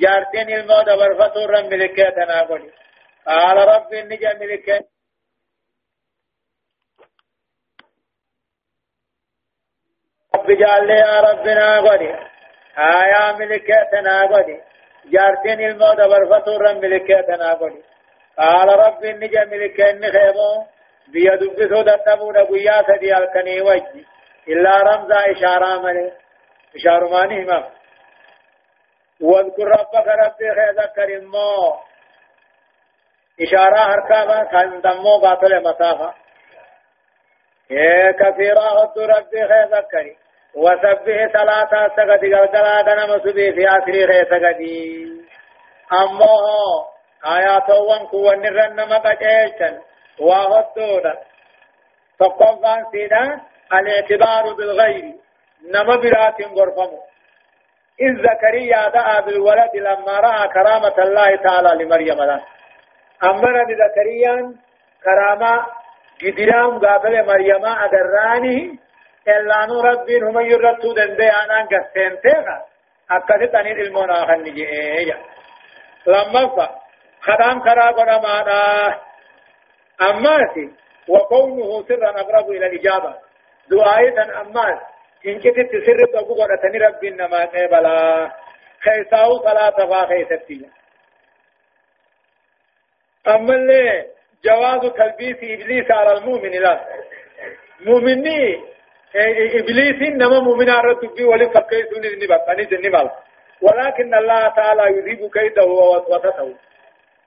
[0.00, 2.70] جارتين الموت برفتور ملكتنا غني
[3.26, 4.86] قال رب إني جاء ملكت
[10.34, 12.10] رب جعلني يا ربنا غني
[12.78, 14.60] آية ملكتنا غني
[15.12, 17.82] جارتين الموت برفتور ملكتنا غني
[18.38, 20.64] قال رب إني جاء ملكتني خيبو
[21.08, 24.06] بيدو بسودة تبود قيا سدي الكني وجي
[24.48, 26.12] إلا رمزا إشارة ملي
[26.76, 27.70] إشارة ماني ما.
[29.20, 30.48] واذكر ربك ربي
[30.78, 31.74] ذكر مو.
[33.40, 36.14] إشارة هركابا كان دمو باطل مسافة
[37.70, 40.16] إيه كثيرا هد ربي ذكري.
[40.54, 45.06] وسبه ثلاثة سقدي قلقلا دنم سبي في آخر خي سقدي.
[45.92, 46.26] أمو
[47.26, 49.80] آيات وان كوان نرن مقجيشن
[50.20, 51.14] وهدونا
[52.18, 53.40] فقفان سيدا
[53.72, 55.14] الاعتبار بالغير.
[55.72, 57.13] نما برات غرفمو.
[58.00, 62.42] إذ زكريا دعا بالولد لما رأى كرامة الله تعالى لمريم له.
[63.24, 64.54] أمر بزكريا
[65.04, 65.66] كرامة
[66.22, 68.78] قدرام قابل مريم أدراني
[69.28, 72.58] إلا نور ربين هم يرتو دندي أنا قسين تيغا.
[73.10, 75.18] أكدت أن المنا خنجي إيجا.
[76.06, 76.68] لما فا
[77.22, 78.60] خدام كرا قرمانا
[80.10, 80.66] أماتي
[81.08, 83.14] وكونه سرا أقرب إلى الإجابة
[83.70, 84.80] دعاية أمات
[85.26, 88.30] إن كنت تسر تقول قرأتني ربي إنما قبلا
[88.84, 90.68] خيساو صلاة فا خيستي.
[93.28, 94.06] أما اللي
[94.44, 96.84] جواز تلبيس إبليس على المؤمن لا.
[97.80, 98.60] مؤمني
[99.60, 103.10] إبليس إنما مؤمن على الرب ولم فكيسون النبا أني النبا
[103.62, 106.54] ولكن الله تعالى يذيب كيده ووسوسته.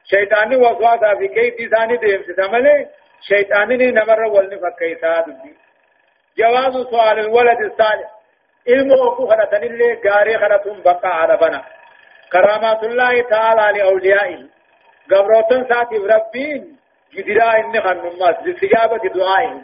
[0.04, 2.88] شيطاني وسوسة في كيد ثاني ديم ستملي
[3.22, 5.67] شيطاني نمر ولن فكيسا دبي.
[6.38, 8.10] جواز سؤال الولد الصالح.
[8.70, 11.64] علم خلطن اللي قاري خلطن بقى على بنا.
[12.32, 14.46] كرامات الله تعالى لأوليائه.
[15.12, 16.78] قبروتن ساتي ربين
[17.14, 19.62] جدرا إن خنماس لاستجابة دعائه.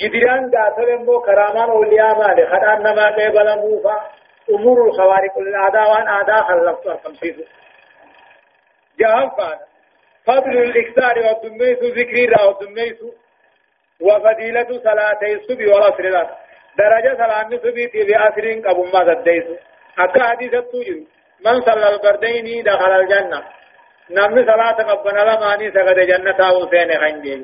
[0.00, 2.46] جدران قاتل مو كرامان أولياء مالي.
[2.46, 4.10] خدان نما قبل موفا.
[4.50, 7.36] أمور الخوارق الأعداء وأن أعداء خلقت الخمسيس
[9.00, 9.70] جهل فانا.
[10.26, 12.98] فضل الإكثار والدميس ذكري را والدميس
[14.02, 16.30] وفضيلة صلاتي الصبح والعصر لا.
[16.78, 19.44] درجة صلاة الصبح في عصر قبل ما تديس
[19.98, 21.04] أكا حديث التوجد
[21.46, 23.42] من صلى البردين دخل الجنة.
[24.10, 27.34] نمن صلاة قبنا لماني سقد جنة وسين خنجي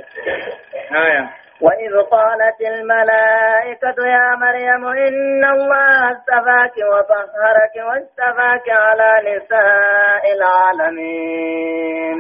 [1.06, 1.24] آية.
[1.60, 12.18] وإذ قالت الملائكة يا مريم إن الله اصطفاك وطهرك واصطفاك على نساء العالمين.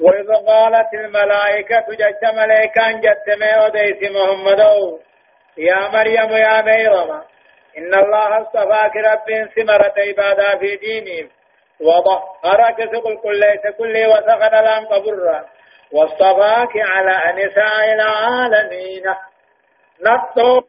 [0.00, 4.60] وإذ قالت الملائكة جت ملائكة جت ميوديس محمد
[5.58, 7.22] يا مريم يا ميرم
[7.78, 11.30] إن الله اصطفاك رب سمرة عبادة في ديني
[11.80, 15.44] وظهرك سقل كل ليس كل وسخن لام قبر
[15.92, 19.04] واصطفاك على نساء العالمين.
[20.00, 20.62] نطو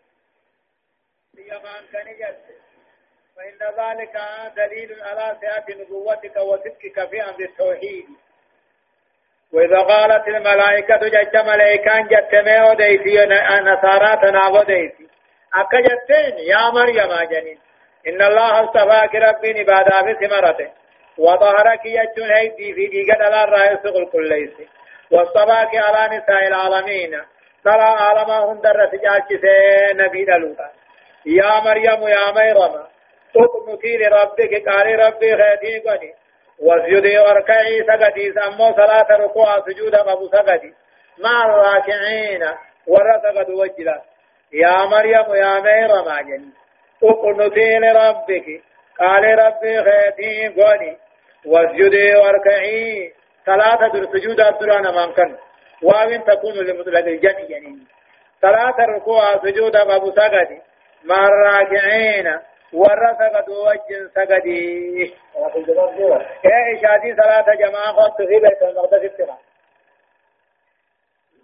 [1.37, 2.35] يمان كان
[3.35, 4.15] فإن ذلك
[4.55, 8.05] دليل على صحة نبوتك وصدقك في أمر التوحيد.
[9.53, 13.25] وإذا قالت الملائكة جج ملائكان جتمي وديتي
[13.61, 15.07] نصارى تناب ديتي
[15.53, 17.59] أكا جتين يا مريم جنين
[18.07, 20.69] إن الله اصطفاك ربي نبادا في ثمرته.
[21.17, 24.69] وظهرك يجن هيدي في ديقة على الرئيس كل ليس
[25.11, 27.21] واصطفاك على نساء العالمين.
[27.65, 29.45] ترى عالمهم در سجاج
[29.95, 30.69] نبي دلوتا.
[31.25, 32.83] يا مريم يا مريم
[33.35, 36.13] اقنتي لربك قال ربي خيتي قني.
[36.61, 40.73] واسجدي واركعي سجدي سمو صلاة ركوع سجود أبو سجدي
[41.23, 42.43] مع الراكعين
[42.87, 44.01] ورث وجلا.
[44.53, 46.43] يا مريم يا ميرم جن
[47.03, 48.61] اقنتي لربك
[48.99, 50.97] قال ربي خيتي قولي
[51.45, 53.13] واسجدي واركعي
[53.45, 55.35] ثلاثة در سجود الدران ممكن
[55.83, 57.77] وإن تكون لمطلق الجمع يعني
[58.41, 60.61] ثلاثة ركوع سجود أبو سجدي
[61.03, 62.39] مع الراكعين
[62.73, 65.13] ورث وجن سجدي
[66.45, 69.37] يا إشادي صلاة جماعة قد في بيت المقدس ابتغاء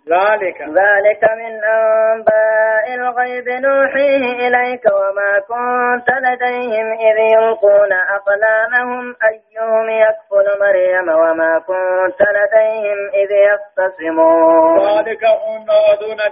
[0.09, 10.59] ذلك ذلك من أنباء الغيب نوحيه إليك وما كنت لديهم إذ يلقون أقلامهم أيهم يكفل
[10.61, 15.65] مريم وما كنت لديهم إذ يختصمون ذلك هم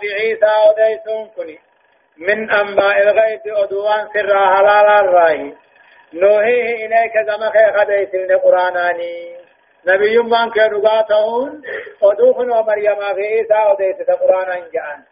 [0.01, 1.59] بعيسى وديسون كني
[2.17, 5.55] من أنباء الغيب أدوان سر حلال الرأي.
[6.13, 9.37] نوحيه إليك زمخي خديس القرآناني
[9.87, 11.61] نبي من كرغاتهم
[12.01, 15.03] ودوخن ومريم في عيسى وديت القرآن انجان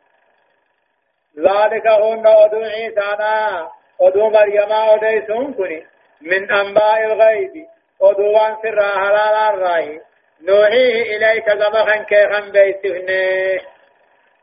[1.37, 3.67] ذلك هن ودو عيسى
[3.99, 5.85] ودو مريم وديتهم كني.
[6.21, 7.65] من أنباء الغيب
[7.99, 10.01] ودوان سر حلال الرأي.
[10.41, 13.61] نوحيه إليك زمخا كيخا بيتهنه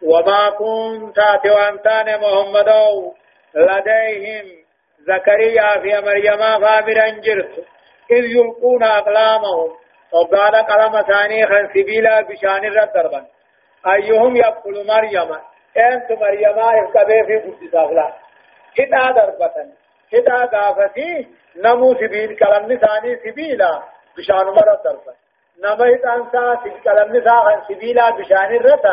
[0.02, 2.70] وما كنت وانتان محمد
[3.54, 4.46] لديهم
[4.98, 7.64] زكريا في مريم فامرا جرت.
[8.10, 9.70] إذ يلقون أقلامهم.
[10.12, 13.26] وقال قلم ثاني خن سبيلا بشان الرد
[13.86, 15.30] أيهم يقول مريم
[15.76, 18.12] أنت مريم اركبه في قدس أغلا
[18.76, 19.52] كدا دربا
[20.12, 23.82] كدا قافتي نمو سبيل قلم ثاني سبيلا
[24.16, 25.14] بشان مرد دربا
[25.62, 26.54] نما إتانسا
[26.86, 28.86] قلم ثاني سبيلا بشان الرد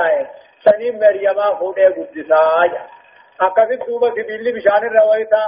[0.65, 2.83] سني مريم فوده قدس آيا
[3.41, 5.43] أكثر دوبا سبيل بشان الرويتا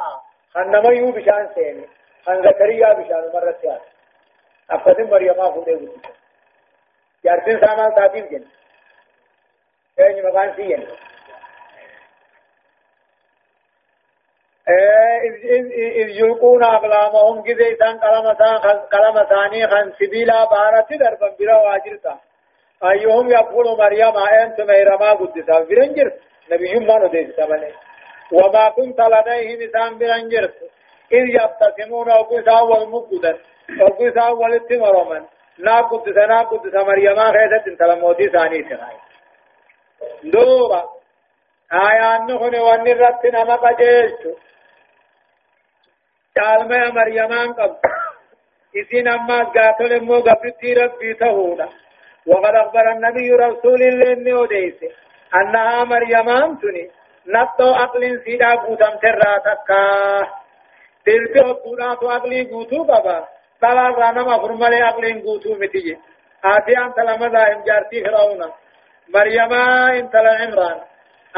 [0.54, 1.88] خنما يو بشان سيني
[2.26, 3.88] خن زكريا بشان مرد سياني
[4.72, 6.02] أفضل مريم أخذ يقول
[7.26, 8.46] جارتين سامان تاتيب جن
[10.00, 10.88] أين مكان سيين
[16.02, 18.00] إذ يلقون أقلامهم كذا إسان
[18.94, 22.20] قلم ثاني خان سبيلا بارتي دربا برا واجرتا
[22.84, 26.12] أيهم يقول مريم أنت ميرما قدسا برنجر.
[26.52, 27.72] نبي يمان وديس سمني
[28.32, 30.52] وما كنت لديهم إسان برنجر.
[31.12, 33.40] إذ يبتسمون وقسا والمقدس
[33.82, 35.26] وقسا ولت مرمن
[35.60, 38.98] نا قدس نا قدس مريما خيست إنت لموتي ثاني سناي
[40.24, 40.98] دوبا.
[41.74, 44.34] آيان نخن وان الرت نما قجيشتو
[46.36, 47.76] تعلم مريمان قب
[48.76, 51.70] إذن أما قاتل مو قبرتي ربي تهونا
[52.28, 54.80] وقد أخبر النبي رسول الله إنه وديس
[55.36, 56.92] أنها مريمان تني
[57.28, 59.84] نطو أقل سيدا قوتم تراتكا
[61.06, 63.28] تلك أقولات أقلي قوتو بابا.
[63.62, 65.98] طلع رانا ما فرمالي أقلين قوتو متيجي
[66.46, 68.42] آتي أنت لما ذا إمجارتي فرعون
[69.14, 69.54] مريم
[70.00, 70.80] انت لعمران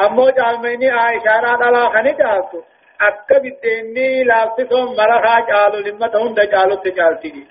[0.04, 2.62] أمو جالميني عائشة رانا خني جالتو.
[3.02, 7.48] أكا بديني لافتهم مرخا جالو لما تهون دا جالو تجالتي.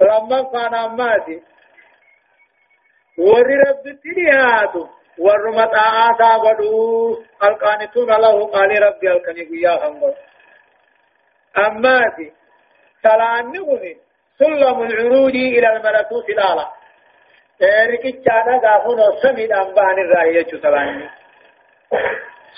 [0.00, 1.42] لما فانا أماتي
[3.18, 4.86] وري رب ترياتو
[5.18, 10.14] ور متاعاتا ودو القانتون له قال ربي الكني قيا خمر
[11.66, 12.32] أماتي
[13.02, 13.96] سلامني
[14.38, 16.66] سلم العروج إلى الملكوت الأعلى
[17.62, 21.08] ركيتشانا غافون سميد أنبان الرأية سلامني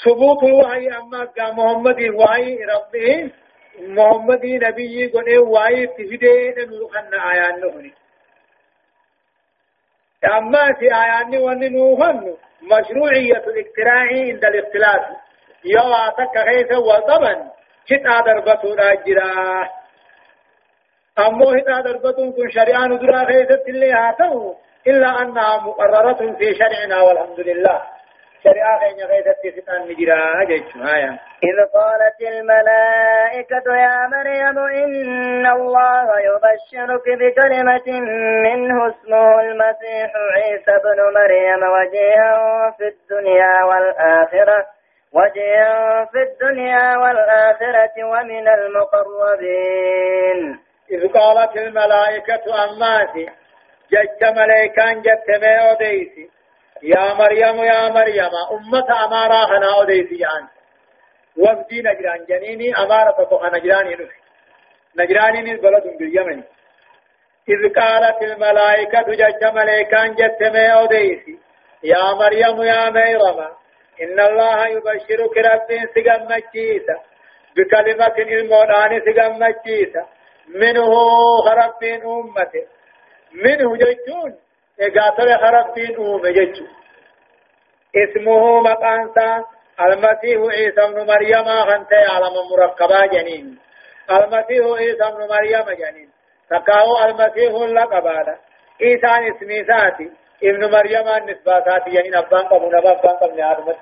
[0.04, 3.30] ثبوت الوحي أما محمد وحي ربه
[3.80, 7.92] محمد نبي قد وحي تفيدين نوخن آيان نهني
[10.24, 15.02] أما في آيان ون نوخن مشروعية الاقتراع عند الاختلاف.
[15.64, 17.50] يواتك خيث وطبا
[17.88, 19.68] كتا دربة راجراه
[21.18, 24.54] أمو هنا دربتون كن شريعان درا غيثت اللي هاتو
[24.86, 27.82] إلا أنها مقررة في شرعنا والحمد لله.
[28.44, 28.80] شريعة
[29.88, 30.42] مجرا
[31.42, 38.00] إذ قالت الملائكة يا مريم إن الله يبشرك بكلمة
[38.46, 44.66] منه اسمه المسيح عيسى بن مريم وجيها في الدنيا والآخرة
[45.12, 50.38] وجيها في الدنيا والآخرة ومن المقربين.
[50.90, 53.26] إذ قالت الملائكة أماتي
[53.92, 56.39] جج ملائكان جت ما أوديسي
[56.82, 60.48] يا مريم يا مريم أمة أمارا خنا أوديسي يعني
[61.36, 64.20] وفدي نجران جنيني أمارة تطوخ نجراني نفي
[64.96, 66.42] نجراني البلد باليمن
[67.48, 71.38] إذ قالت الملائكة جج ملائكان جت ما أوديسي.
[71.82, 73.38] يا مريم يا مريم
[74.02, 76.96] إن الله يبشرك رب سجن مجيسا
[77.56, 80.06] بكلمة المولان سجن مجيسا
[80.48, 80.90] منه
[81.44, 82.66] خربين أمته
[83.32, 84.36] منه جيتون
[84.80, 86.68] إقاتل خربين جيتون
[87.96, 89.44] اسمه مقانسا
[89.80, 93.58] المسيح عيسى ابن مريم خنتي على مركبا جنين
[94.10, 96.10] المسيح عيسى ابن مريم جنين
[96.50, 98.38] تقاو المسيح لقبادا
[98.82, 100.10] عيسى اسمي ذاتي
[100.44, 103.72] ابن مريم النسبة جنين أبان قبل أبان قبل آدم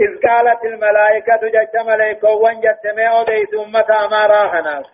[0.00, 4.86] إذ قالت الملائكة جج ملائكة وانجت مئو ديس أمة أمارا خناس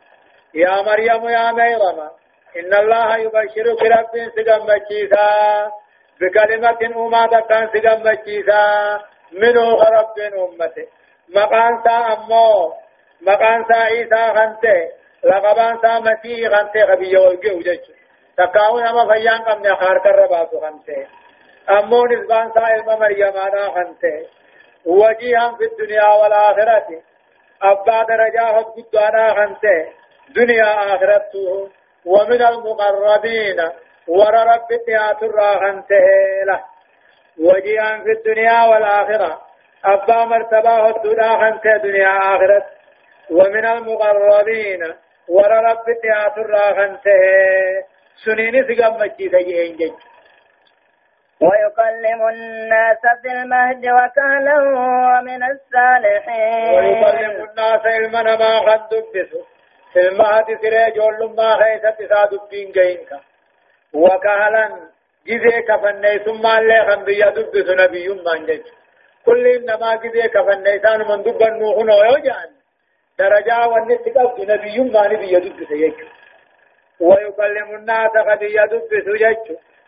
[0.55, 2.11] يا مريم يا ميرم
[2.57, 5.29] إن الله يبشرك رب سقم بچيسا
[6.21, 6.73] بكلمة
[7.49, 8.63] كان سقم بچيسا
[9.33, 10.87] منه رب أمته.
[11.29, 12.73] مقان سا أمو
[13.21, 14.89] مقان سا عيسى خنته
[15.25, 17.81] لقبان سا مسيح خنته خبي يولقه وجج
[18.37, 21.07] تقاون أما فيان قم نخار كرباسو خنته
[21.71, 24.27] أمو نسبان سا علم مريم أنا خنته
[24.87, 27.03] وجيها في الدنيا والآخرة.
[27.63, 29.93] أبا درجاه قدوانا خنته
[30.35, 31.71] دنيا آخرته
[32.07, 33.61] ومن المقربين
[34.09, 36.07] ور رب تياتر خنته
[36.47, 36.61] له
[37.41, 39.41] وجيها في الدنيا والآخرة.
[39.85, 42.65] أبا مرتباه الدنيا خنته دنيا آخرة
[43.31, 44.83] ومن المقربين
[45.29, 47.21] ور رب تياتر خنته
[48.25, 49.95] سنين سقم مجي سيئين
[51.43, 56.75] ويكلم الناس في المهد وكهلا ومن الصالحين.
[56.75, 59.45] ويكلم الناس علما ما قد دبسوا
[59.93, 63.11] في المهد سري جول ما خيست سادبين جينك
[63.93, 64.69] وكهلا
[65.27, 68.67] جزي كفني ثم اللي خم بيا دبس نبي من جيش
[69.27, 72.51] كل إنما جزي كفني سان من دب النوح ويوجان
[73.19, 73.69] درجة
[77.01, 78.43] ويكلم الناس قد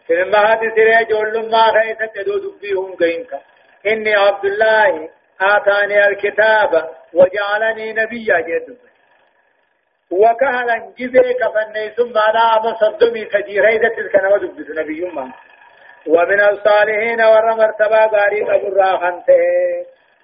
[0.07, 1.70] في المهد سري جول ما
[3.86, 5.09] إني عبد الله
[5.40, 8.40] آتاني الكتاب وجعلني نبيا
[10.11, 15.32] وكهلا جزي كفني ثم أنا أما صدمي تجي هيدة تلك نودبت نبي ما
[16.06, 19.34] ومن الصالحين ور مرتبة غاري قبر راخنته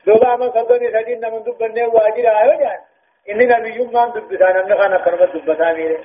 [0.06, 2.78] دوبا ما صدمي تجي نمن دبني واجر آيو جان
[3.30, 5.98] إني نبي ما دبتان أمنا خانا كرمت دبتان ميري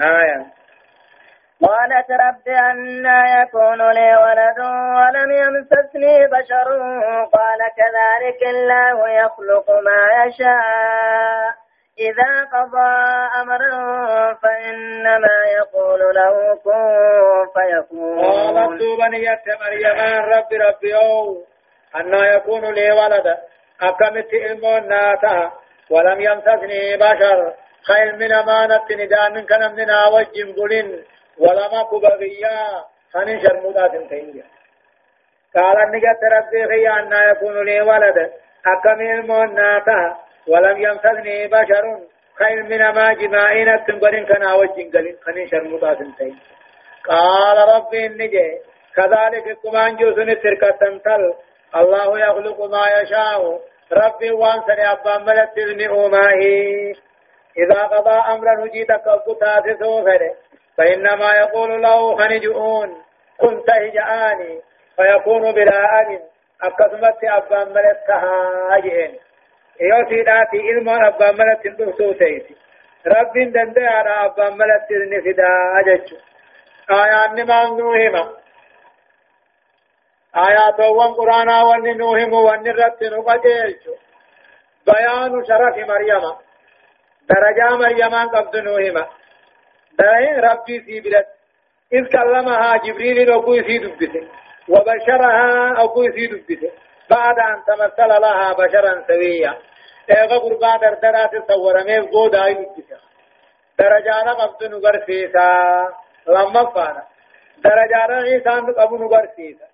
[0.00, 0.46] آية.
[1.62, 4.58] قالت رب أنا يكون لي ولد
[4.96, 6.68] ولم يمسسني بشر.
[7.32, 11.59] قال كذلك الله يخلق ما يشاء.
[11.98, 12.90] إذا قضى
[13.40, 18.20] أمرا فإنما يقول له كن فيكون.
[18.20, 21.44] قالت بنية مريم رب ربي أو
[21.96, 23.36] أنا يكون لي ولد.
[23.82, 24.64] أكمت علم
[25.90, 27.54] ولم يمسسني بشر.
[27.86, 31.04] خير من أمانة نداء من كلام لنا وجه قلن.
[31.38, 34.44] ولما كبغيا خنين شرمودات تنجا.
[35.56, 38.32] قال نجت ربي خي أن يكون لي ولد.
[38.66, 41.84] أكمل موناتا ولم يمسسني بشر
[42.38, 46.36] خير من ما جماعين تنقرن كنا وجين قلن خنين شرمودات تنجا
[47.08, 48.58] قال ربي النجي
[48.96, 51.34] كذلك كمان جوسن تركة تنتل
[51.76, 53.60] الله يخلق ما يشاء.
[53.92, 55.56] ربي وانسني أبا ملت
[55.90, 56.94] أمائي.
[57.58, 60.34] إذا قضى أمرا هجيت كبتا تسوفره
[60.78, 63.02] فإنما يقول له خنجؤون
[63.38, 64.60] كنت هجآني
[64.96, 66.20] فيكون بلا أن
[66.62, 68.10] أكثمت أبا ملت
[69.80, 72.56] كهاجئين يوتي داتي إلما أبا ملت تنبسو تيسي
[73.06, 75.48] رب دندي على أبا ملت نفدا
[75.80, 76.14] أجج
[76.90, 78.32] آيات نمان نوهما
[80.36, 83.82] آيات وان قرانا وان نوهم وان رت نقجيش
[84.86, 86.24] بيان شرف مريم
[87.30, 89.06] درجة مريم قبض نوهما
[89.98, 91.26] دائن ربي في بلد
[91.92, 94.28] إذ كلمها جبريل أو كوي في دبته
[94.68, 96.70] وبشرها أو كوي في دبته
[97.10, 99.69] بعد أن تمثل لها بشرا سويا
[100.10, 103.00] إيغا قربا دردرات تصور ميف قودا يدبته
[103.78, 105.48] درجانا قبض نغر سيسا
[106.26, 107.02] لما فانا
[107.64, 109.66] درجانا عيسان قبض نغر سيسا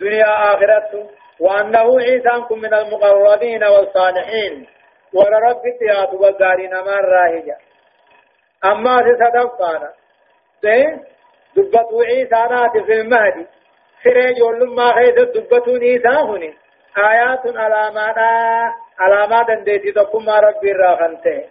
[0.00, 1.10] دنيا آخرته
[1.40, 4.66] وأنه عيسانكم من المقربين والصالحين
[5.14, 7.56] ورب تيات وقارين من راهجا
[8.64, 9.92] أما في صدقانا
[11.56, 13.46] دبتو عيسى نات في المهدي
[14.04, 16.54] سري جول ما خيث دبتو نيسى هني
[16.98, 18.16] آيات علامات
[19.00, 21.44] علامات دندتي تقوم ربي راخنته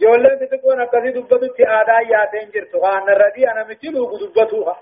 [0.00, 4.76] جول تكون أكثر دبتو تي آدا ياتين جرتو خان الردي أنا مجلو دبتوها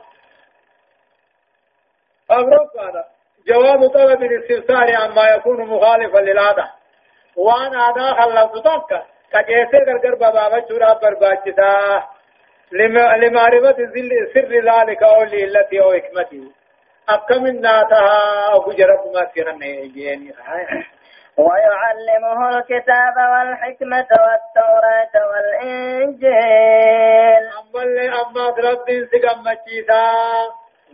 [2.31, 3.05] أمرفانا
[3.49, 6.71] جواب طلب الاستفسار عما يكون مخالفا للعادة
[7.37, 9.03] وأنا عادة خلصت تكا
[9.33, 12.07] كجيسي غرغر بابا چورا برباچتا
[12.73, 13.77] لمعرفة
[14.35, 16.51] سر ذلك أو لإلته أو حكمته
[17.09, 20.35] أكم الناتها أو جرب ما سيرن يجيني
[21.39, 26.33] ويعلمه الكتاب والحكمة والتوراة والإنجيل.
[27.61, 30.05] أما اللي أما رب سقم مجيسا.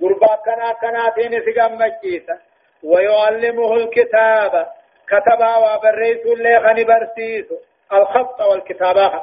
[0.03, 2.39] قربا كنا كناتين سقمتشيسا
[2.85, 4.67] ويعلمه الكتاب.
[5.09, 7.57] كتبا وبريس اللي خني برسيسو.
[7.93, 9.23] الخط والكتابة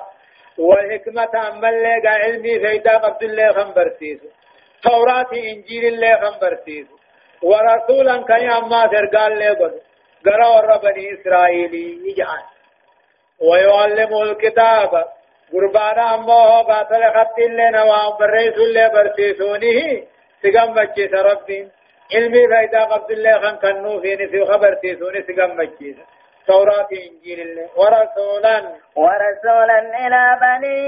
[0.58, 4.28] والحكمة أما اللي علمي فيدا قبل اللي خن برسيسو.
[4.84, 6.96] توراة إنجيل اللي خن برسيسو.
[7.44, 9.80] ورسولا كان أما سرقال اللي
[10.26, 11.16] قد قرأ بني
[12.06, 12.44] يجعل
[13.42, 15.06] ويعلمه الكتاب
[15.54, 20.04] قربانا أمه باطل خط اللي نوام بريس اللي برسيسونه
[20.44, 21.72] سقم بچيس ربين
[22.16, 25.98] علمي فايدا قبض الله خان كنو في خبر تيسوني سقم بچيس
[26.48, 28.58] توراة إنجيل الله ورسولا
[28.96, 30.80] ورسولا إلى بني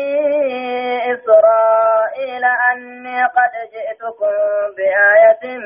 [1.14, 4.34] إسرائيل أني قد جئتكم
[4.78, 5.58] بآية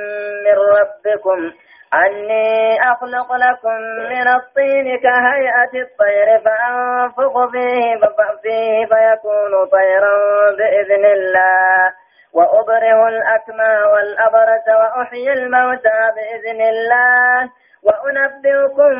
[0.45, 1.53] من ربكم
[1.96, 3.80] أني أخلق لكم
[4.10, 7.96] من الطين كهيئة الطير فأنفخ فيه
[8.43, 10.18] فيه فيكون طيرا
[10.58, 11.93] بإذن الله.
[12.34, 17.50] وأبره الأكمى والأبرس وأحيي الموتى بإذن الله.
[17.84, 18.93] وأنبئكم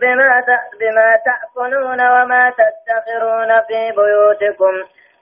[0.00, 0.44] بما
[0.80, 4.74] بما تأكلون وما تدخرون في بيوتكم.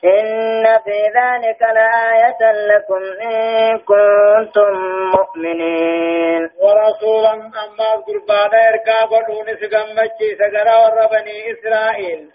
[0.05, 4.73] إن في ذلك لآية لكم إن كنتم
[5.17, 6.51] مؤمنين.
[6.63, 12.31] ورسولا أما قربانا إرقا قدون سقمتشي سقرا وربني إسرائيل.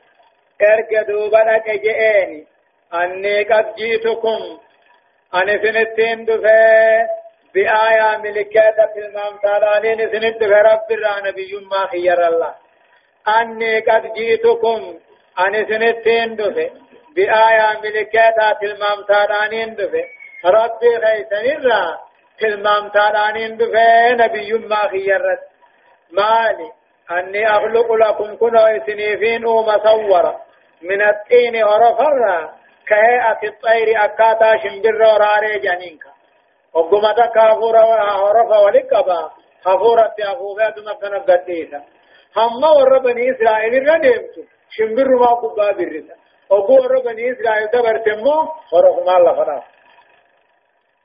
[0.62, 2.48] إرقا دوبنا كجئيني
[2.94, 4.42] أني قد جيتكم
[5.36, 7.08] أني سنتين دفع
[7.54, 12.54] بآية ملكات في المامتالانين سنت دفع رب الرا نبي ما خير الله.
[13.40, 15.00] أني قد جيتكم
[15.48, 16.70] أني سنتين دفع.
[17.16, 20.06] بآية ملكات في المامتالانين دفع
[20.46, 21.98] ربي خيسن الرا
[22.40, 25.22] في المامتالانين دفع نبي ما خير
[26.12, 26.72] مالي
[27.12, 30.42] أني أخلق لكم كنوا سنيفين ومصورة
[30.82, 32.54] من الطين ورفرا.
[32.88, 36.04] كهيئة الطير أكاتا شمبر وراري جنينك
[36.74, 37.84] وقمت كافورا
[38.24, 39.32] ورفا ولقبا.
[39.66, 41.84] خفورة أفوفا دمكنا قديسا.
[42.38, 44.36] هم ور بني إسرائيل ردمت
[44.70, 46.16] شمبر ما قبا برسا.
[46.54, 48.36] وقو ور بني إسرائيل دبرتمو
[48.74, 49.64] ورحم الله فنا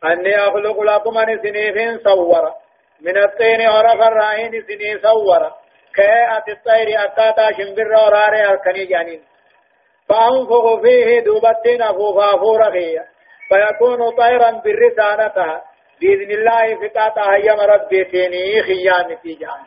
[0.05, 2.55] أني أخلق لكم أن سنيفين صورا
[3.01, 5.51] من الطين ورفا الرائن سني صورا
[5.95, 9.23] كهيئة الطير أكاتا شمبر وراري الكني جنين
[10.09, 13.05] فأنفخ فيه دوبتين أفوفا فورخية
[13.49, 15.61] فيكون طيرا بالرسالة
[16.01, 19.63] بإذن الله فقاطع يم ربي تيني خيام في جان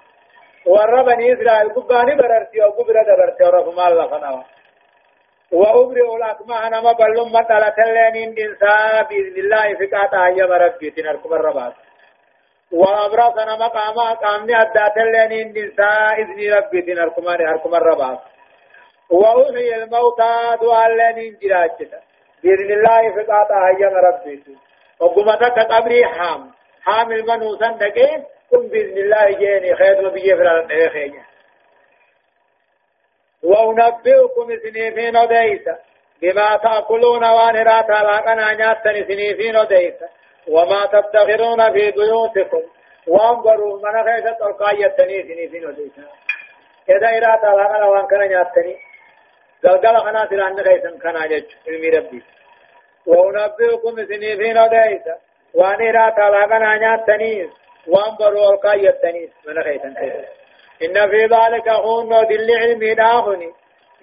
[0.66, 4.44] وربني إسرائيل قباني بررتي أو قبرة دبرتي ورفم الله فنوا
[5.54, 11.74] وأبرئ الأكمه نما بلوم مطلة اللين إنسا بإذن الله فقاطع يم ربي تنركم الرباط
[12.72, 17.28] وأبرص نما قاما قامني أدات اللين إنسا إذن ربي تنركم
[17.76, 18.20] الرباط
[19.10, 22.00] وأحيي الموتى دعا لين جراجتا
[22.44, 24.44] بإذن الله فقاطع أيام ربي
[25.00, 26.52] وقمتك قبري حام.
[26.82, 31.31] حام المنوسا دقين قم بإذن الله جيني خير وبيجي فران خير
[33.44, 35.78] وأنبئكم سنيفين وديسا
[36.22, 40.08] بما تأكلون وانرات لاقنا نياتن سنيفين وديسا
[40.48, 42.62] وما تدخرون في بيوتكم.
[43.08, 46.02] وأنظروا من خيسة القاية سنيفين وديسا
[46.90, 48.76] إذا إرات لاقنا وأن كان نياتني
[49.64, 52.24] قلقل خنا سران خيسن خنا جج علمي ربي.
[53.06, 55.18] وأنبئكم سنيفين وديسا
[55.54, 57.50] وأن إرات لاغنا نياتنيس
[57.88, 59.94] وان برو القاية تنيس من خيسن
[60.84, 63.52] إن في ذلك هون دل علمي داخني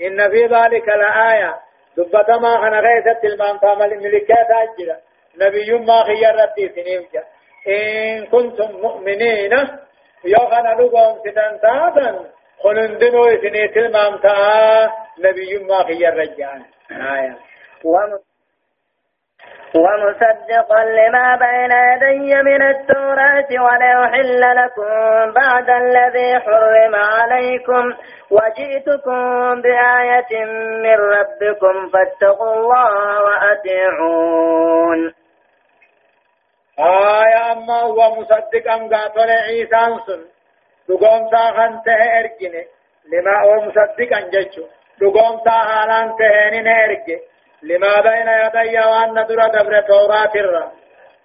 [0.02, 1.54] إن في ذلك لآية.
[1.96, 4.96] دبت ما خنا خيسة المانتا ملكات أجل
[5.40, 7.24] نبي ما خيرتي سنيفجا
[7.68, 9.52] إن كنتم مؤمنين
[10.24, 12.24] يوخنا لقوم ستنتاتا
[12.62, 14.34] خلندنو إسني تلمامتا
[15.18, 17.36] نبي ما خير رجعان آية.
[19.74, 27.94] ومصدقا لما بين يدي من التوراة وليحل لكم بعد الذي حرم عليكم
[28.30, 29.20] وجئتكم
[29.62, 30.44] بآية
[30.82, 35.14] من ربكم فاتقوا الله وأطيعون.
[36.78, 40.20] آية أما هو مصدقا قاتل عيسى سن
[40.88, 42.64] دقوم ساخن تهي ارجنه
[43.12, 44.64] لما هو مصدقا جيشو
[45.00, 47.20] دقوم ساخان تهي نرجه
[47.62, 50.72] لما بين يدي وأن در دبر توراة الرا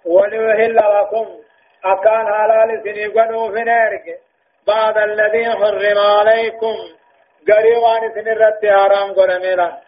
[0.04, 1.26] وليهل لكم.
[1.84, 4.18] أكان حلال سنيقنوا في نرجه
[4.66, 6.74] بعد الذي حرم عليكم.
[7.48, 9.80] قريبان سنرت حرام قرميلا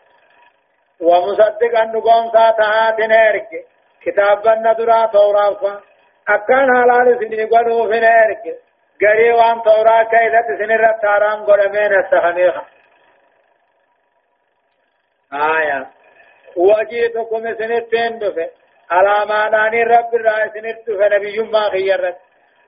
[1.01, 3.65] ومصدقا دقوم ساخان نرجه
[4.03, 5.81] كتابا ندرا توراة
[6.29, 8.57] أكان حلال سنيقنوا في نرجه
[9.03, 12.55] غري وان تورا كيدت سنر تارام غرمين السخنيخ
[15.33, 15.96] آية.
[16.57, 18.47] وجيتكم سنتين دفع
[18.91, 22.17] على ما ناني رب الرأي سنت فنبي ما خيرت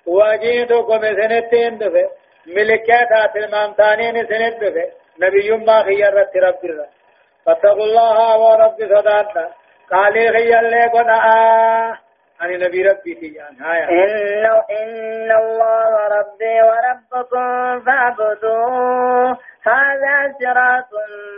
[0.06, 2.08] وجيتكم سنتين دفه
[2.46, 4.86] ملكات المامتانين سنت دفه
[5.20, 6.88] نبي ما خيرت رب الرأي
[7.46, 9.48] فاتقوا الله ورب صداتنا
[9.90, 10.62] قال خير
[11.10, 11.98] آه
[12.40, 20.90] عن نبي ربي تيان هايا إن, إن الله ربي وربكم فاعبدوه هذا صراط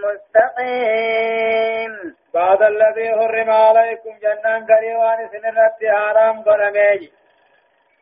[0.04, 1.92] مستقيم.
[2.34, 7.10] بعد الذي حرم عليكم جنان قريوان سنرت حرام قرمي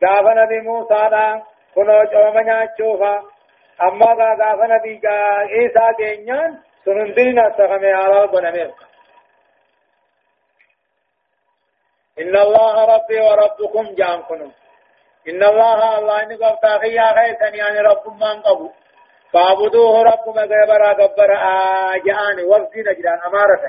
[0.01, 1.41] قاف نبي موسى دا
[1.75, 3.23] كنو چومنا چوفا
[3.81, 5.01] اما قاف نبي
[5.51, 8.73] عيسى كينيان سنندين استخمي على قرمي
[12.19, 14.51] إن الله ربي وربكم جانكم
[15.29, 18.71] إن الله الله إن قبطا خيا خيسا يعني رب من قبو.
[19.33, 23.63] فاعبدوه رب مغيبرا قبر آجان وفدين أجران أمارة.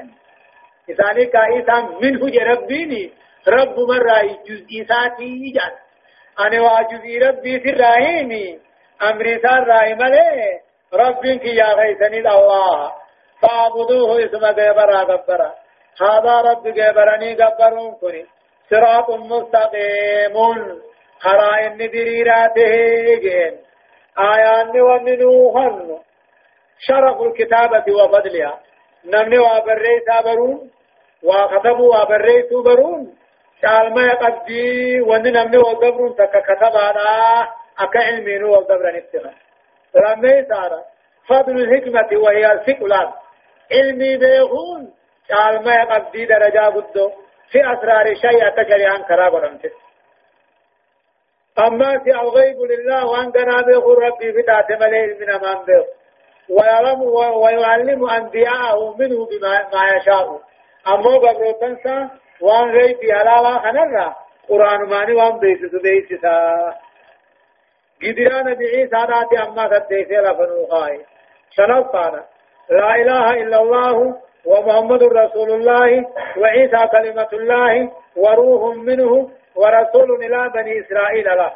[0.90, 3.12] إساني كايسا منه جربيني
[3.48, 5.72] رب مرة جزء إساتي جان.
[6.40, 8.58] أنا واجزي ربي في الراهيمي
[9.02, 10.60] أمري سار راهي ملي
[10.94, 12.92] رب يا خيسني الله
[13.42, 15.40] فاعبدوه إسم غيبرا قبر
[16.02, 18.26] هذا رب غيبرني قبرون كني
[18.70, 20.36] صراط مستقيم.
[21.20, 22.72] خرائن دريراته
[23.24, 23.54] جين.
[24.18, 25.98] آيان ومنوهن
[26.78, 28.60] شرف الكتابة وفضلها
[29.04, 30.70] نمني وابري سابرون
[31.22, 33.14] وكتبوا وابري سوبرون
[33.62, 37.48] شال ما يقدي ون نمني وقبرون تك كتبانا
[37.78, 39.32] أكا علمين وقبرا نفتنا
[39.94, 40.82] لما يسارا
[41.28, 43.08] فضل الحكمة وهي الفقلان
[43.72, 44.92] علمي بيخون
[45.28, 47.10] شال ما يقدي درجة قدو
[47.50, 49.70] في أسرار شيء أتجري عن كراب رمته
[51.66, 55.84] أما في الغيب لله وأن كان به ربي ذات ملئ من أمام به
[56.50, 57.02] ويعلم
[57.42, 60.40] ويعلم أنبياءه منه بما ما يشاء.
[60.88, 62.08] أما قبل تنسى
[62.40, 64.14] وأن غيب على خنرا
[64.48, 66.74] قرآن ماني وأن بيسس بيسسا
[68.02, 71.00] قدران بعيسى ذات أما تتيسي لفنوخاي
[71.50, 72.24] شنفانا
[72.70, 76.04] لا إله إلا الله ومحمد رسول الله
[76.38, 81.52] وعيسى كلمة الله وروح منه ورسول إلى بني إسرائيل له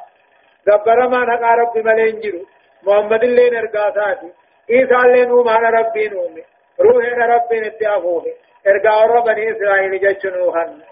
[0.66, 2.46] دبر ما نقى رب ملين
[2.82, 4.32] محمد اللي نرقاساتي
[4.70, 6.42] عيسى اللي نوم على ربي نومي.
[6.80, 8.24] روح ربي نتيافوه
[8.66, 10.82] ارقى رب بني إسرائيل جشنوهن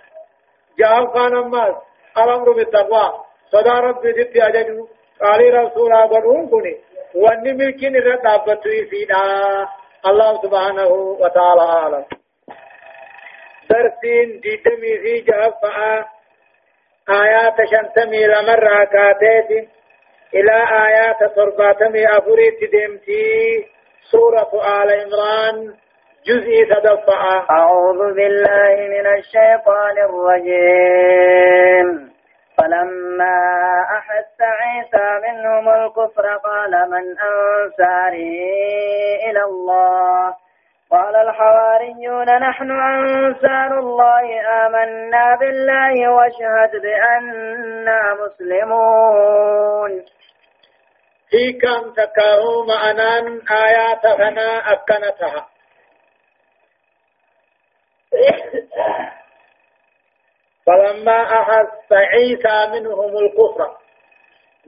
[0.78, 1.74] جاء كان الناس
[2.18, 3.12] الأمر بالتقوى.
[3.52, 4.88] صدى ربي ستي أجدو.
[5.20, 6.76] قال رسول أبنون كني
[7.14, 8.26] واني ملكين الرد
[8.90, 9.22] فينا
[10.06, 10.88] الله سبحانه
[11.22, 12.04] وتعالى أعلم.
[13.70, 16.06] درسين ديدمي في جافة
[17.10, 19.68] آيات شنتمي لمرة كاتيت
[20.34, 23.66] إلى آيات صرباتمي أفريت دمتي
[24.10, 24.50] سورة
[24.82, 25.56] آل عمران
[26.26, 27.22] جزء تدفع.
[27.50, 31.88] أعوذ بالله من الشيطان الرجيم.
[32.58, 33.38] فلما
[33.98, 38.40] أحس عيسى منهم الكفر قال من أنصاري
[39.30, 40.41] إلى الله؟
[40.92, 44.26] قال الحواريون نحن أنصار الله
[44.66, 50.04] آمنا بالله واشهد بأننا مسلمون.
[51.30, 55.48] في كم تكاهو معنان آيات هنا أكنتها.
[60.66, 63.76] فلما أحس عيسى منهم الكفر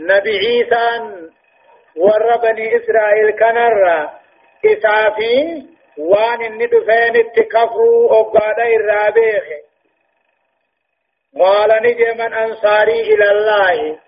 [0.01, 1.01] نبي عيسى
[1.97, 4.11] ور بني إسرائيل كنر
[4.65, 9.45] إسافي وان الندفين اتكفروا أبادا الرابيخ
[11.41, 13.99] قال نجي من أنصاري إلى الله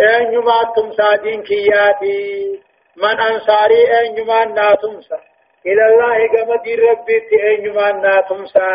[0.00, 2.62] أين يما تمسى دين كياتي
[2.96, 5.18] من أنصاري أين يما ناتمسى
[5.66, 6.16] إلى الله
[6.64, 8.68] دين ربي أين يما ناتمسى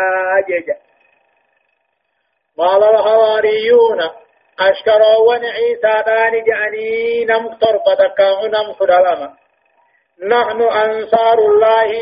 [0.48, 0.76] جيجا
[2.58, 4.00] قال الحواريون
[4.60, 9.34] أشكروا عيسى دان جعني نمطر فتكاه نمخر لما
[10.22, 11.92] نحن أنصار الله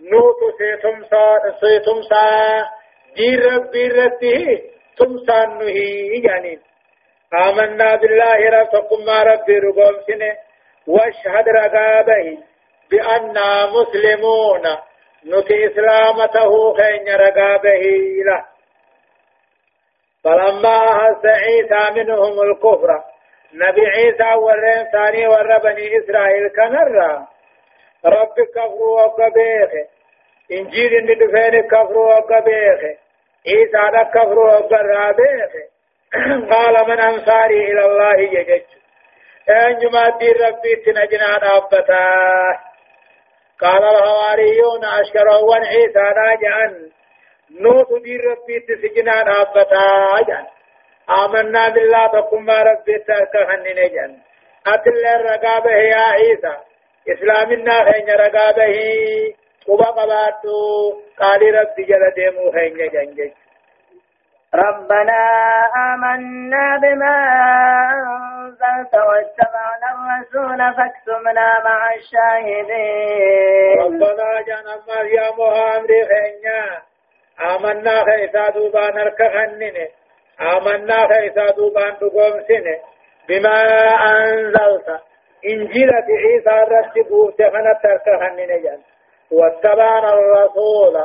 [0.00, 2.66] نوت سيتمسا سيتمسا
[3.16, 4.62] دير ربي رته
[4.98, 6.58] تمسا نهي يعني
[7.34, 10.36] آمنا بالله ربكم ما ربي رقوم سنه
[10.86, 12.38] واشهد رقابه
[12.90, 14.62] بأننا مسلمون
[15.26, 17.82] نتي إسلامته خين رقابه
[18.26, 18.44] له
[20.24, 22.90] فلما أحس عيسى منهم الكفر
[23.54, 27.26] نبي عيسى ورين ثاني ور بني إسرائيل كنرى
[28.04, 29.70] رب كفر وقبيخ
[30.52, 32.80] إنجيل إن دفين كفر وقبيخ
[33.46, 35.50] عيسى كفر وقرابيخ
[36.52, 38.62] قال من أنصاري إلى الله يجج.
[39.50, 42.58] أنجما دين ربي تنجنا أبتا
[43.60, 46.90] قال الحواريون أشكروا عيسى راجعا
[47.50, 50.46] نوت دين ربي تسجنا نابتا جان
[51.24, 54.18] آمنا بالله تقم ما ربي تركهن جان
[54.66, 56.67] أتل الرقابة يا عيسى.
[57.08, 58.76] إسلامنا خين رقابه
[59.68, 60.58] قبا قباتو
[61.20, 63.32] قال ربي جل ديمو خين جان
[64.54, 65.22] ربنا
[65.76, 67.16] آمنا بما
[67.92, 73.78] أنزلت واتبعنا الرسول فاكتبنا مع الشاهدين.
[73.80, 76.64] ربنا جانا يا محمد خينيا
[77.54, 79.76] آمنا خيسا دوبان اركخنن
[80.40, 82.66] آمنا خيسا دوبان دقومسن
[83.28, 83.58] بما
[84.10, 85.07] أنزلت.
[85.44, 88.80] إنجيلة عيسى رتبوه تخنت اركخنن جان.
[89.30, 90.96] واتبعنا الرسول.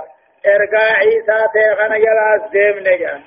[0.46, 3.22] ارقى عيسى تخن جلاس ديم نجان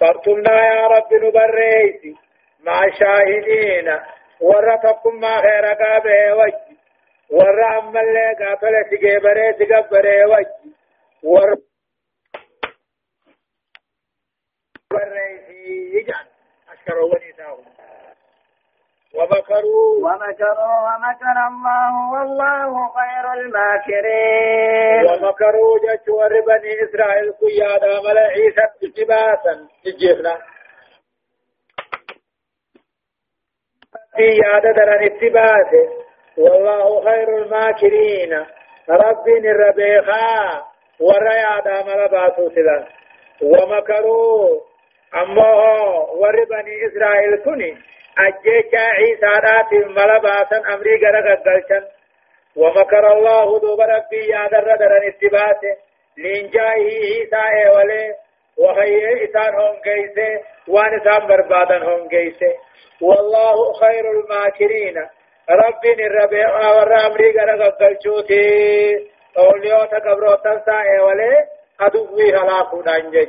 [0.00, 2.14] فارتمنا يا رب نبريسي
[2.60, 3.98] مع شاهدين.
[4.40, 6.68] ورتكم ما خير قابه وجه
[7.30, 10.54] ور أما اللي قاتل سيقبره سيقبره وجه
[11.22, 11.56] ور
[14.90, 16.26] بريسي يجعل
[16.72, 17.64] أشكروا ونساهم
[19.14, 19.96] ومكروا.
[20.04, 25.02] ومكروا ومكر الله والله خير الماكرين.
[25.10, 30.38] ومكروا جج وربني إسرائيل قيادا ملا عيسى اتباسا تجيبنا
[34.18, 35.88] يادا درن اتباسه
[36.38, 38.46] والله خير الماكرين.
[38.90, 40.62] ربي الربيخا
[41.00, 42.86] وريادا ملا باسو سلا
[43.42, 44.60] ومكروا.
[45.14, 45.48] أما
[46.20, 47.78] وربني إسرائيل كني.
[48.26, 51.80] أجيشا عيسى رات ملباسا أمري غرق قلشا.
[52.56, 55.76] ومكر الله دوب ربي يا در درن اتباسه
[56.18, 58.14] لإنجائه عيسى ولي
[58.58, 62.54] وهي إسان هم قيسه وان إسان بربادا هم قيسه
[63.02, 64.96] والله خير الماكرين.
[65.50, 69.10] ربي الربيع والرامري غرق قلشوتي.
[69.38, 71.46] أوليوتا قبروتا سائه ولي
[71.80, 73.28] أدوه هلاكو نانجج.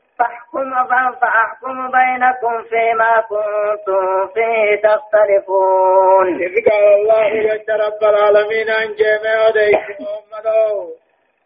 [0.23, 6.27] فاحكم فأحكم بينكم فيما كنتم فيه تختلفون.
[6.69, 9.49] قال الله جل رب العالمين أن جميع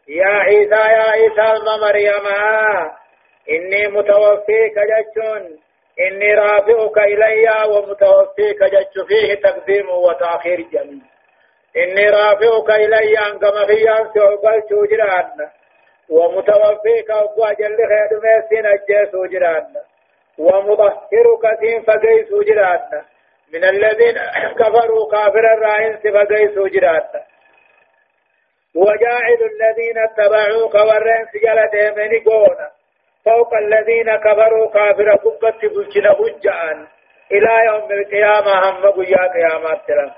[0.08, 2.26] يا عيسى يا عيسى ابن مريم
[3.50, 5.18] إني متوفيك جج
[6.00, 11.02] إني رافعك إلي ومتوفيك جج فيه تقديم وتأخير جميل.
[11.78, 15.50] إني رافعك إلي أنك مخيان سيقبل شجران
[16.10, 19.66] ومتوفيك أبو أجل خير ميسين أجيس وجران.
[20.38, 22.80] ومطهرك سين فقيس وجران.
[23.53, 24.16] من الذين
[24.60, 27.03] كفروا كافر الرائن فقيس وجران.
[28.76, 32.24] وجاعل الذين اتبعوك ورين سجل ديمني
[33.26, 36.88] فوق الذين كفروا كافر قبت بلشنا هجعان
[37.32, 40.12] إلى يوم القيامة هم قيا قيامات تلم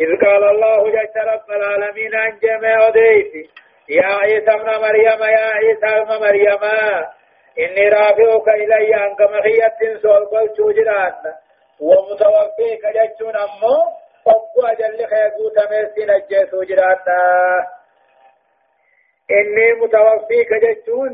[0.00, 3.50] إذ قال الله جل رب العالمين عن جميع ديتي
[3.98, 6.62] يا عيسى ابن مريم يا عيسى ابن مريم.
[7.58, 11.14] إني رافعك إلي أنك مخية سول قل شوجران
[11.80, 13.76] ومتوفيك جتون أمو
[14.24, 17.20] فقو أجل خيقو تميسين الجيسو جرانا
[19.30, 21.10] إني متوفيك جتون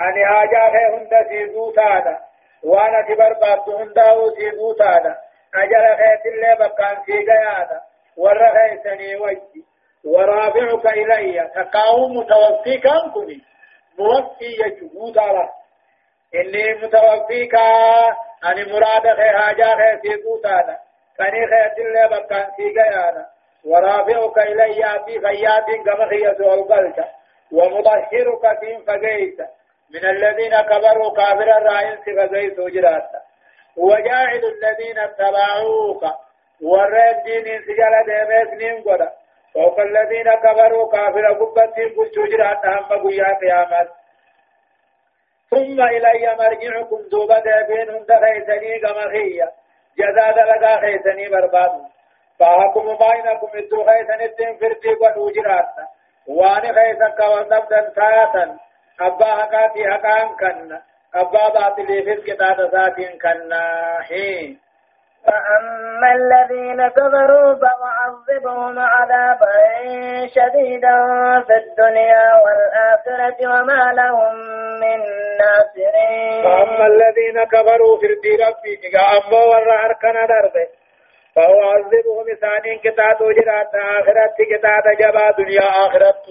[0.00, 2.18] أني آجا خي هند سيزو تانا
[2.64, 5.16] وأنا تبر بابت هنداو سيزو تانا
[5.54, 7.80] أجل خيت اللي بقان سيغيانا
[8.16, 9.64] ورخي سني وجي.
[10.06, 11.50] ورافعك إلي.
[11.54, 13.40] تقاوم متوفيك أنكني
[13.98, 15.48] موفي يجهود على
[16.34, 17.54] إني متوفيك
[18.44, 20.76] أني مراد خي حاجة خي سيقوتانا
[21.18, 23.26] كني خي تلي بكان سيقيانا
[23.64, 27.04] ورافعك إلي في خيات كما خي سؤال قلت
[27.52, 29.38] ومطهرك فين فقيت.
[29.94, 33.20] من الذين كبروا كافر الرائن سفقيت وجراتا
[33.76, 36.02] وجاعل الذين اتبعوك.
[36.62, 38.82] ورد دين سجل ديميس نين
[39.56, 43.88] فوق الذين كفروا كافر قبتهم كل شجرات هم قيا قيامات
[45.50, 49.48] ثم إلي مرجعكم دوبا دابين هند خيسني كما خيا.
[49.98, 51.72] جزاد لغا خيسني برباد.
[52.38, 55.16] فأحكم بينكم ادو خيسن الدين فردي قد
[56.28, 58.58] وان خيسن كوانبدا ساتا
[59.00, 60.78] أبا حقاتي حقان كن.
[61.14, 63.52] أبا باطلي فسك تاتا ساتين كن.
[64.08, 64.65] حين.
[65.26, 69.52] فأما الذين كفروا فأعذبهم عذابا
[70.34, 70.96] شديدا
[71.46, 74.34] في الدنيا والآخرة وما لهم
[74.80, 74.98] من
[75.40, 76.42] ناصرين.
[76.44, 80.66] فأما الذين كفروا في الدين ربي أما ورا أركنا دربه
[81.36, 86.22] فهو عذبهم ثانين كتاب جرات آخرت كتاب جبا دنيا آخرت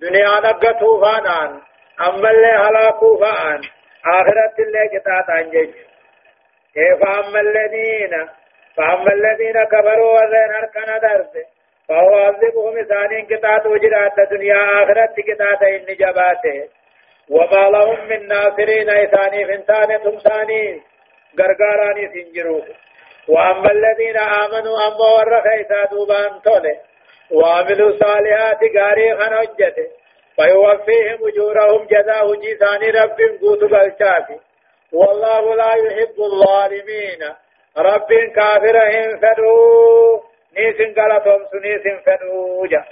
[0.00, 1.60] دنيا نقته فانان
[2.08, 3.60] أما اللي هلاكوا فآن
[4.06, 5.70] آخرت اللي كتاب أنجج
[6.74, 8.28] كيف أما الذين
[8.76, 11.44] فأما الذين كفروا ورين أركنا دربه
[11.88, 16.68] فهو عذبهم ثانين كتاب جرات دنيا آخرت كتاب إن جباته.
[17.30, 20.82] وما لهم من ناصرين إثاني فنتان تمساني
[21.38, 22.64] غرغاراني سنجروه
[23.28, 26.76] وأما الذين آمنوا أما ورخ إسا دوبان توله
[27.30, 29.88] وعملوا الصالحات غاري خنجته
[30.36, 34.38] فيوفيهم أجورهم جزاء جيسان رب قوت بالشافي
[34.92, 37.22] والله لا يحب الظالمين.
[37.78, 40.20] رب كافرهم فدو.
[40.56, 42.66] نيسن قلتهم سنيسن فدو.
[42.66, 42.84] جا.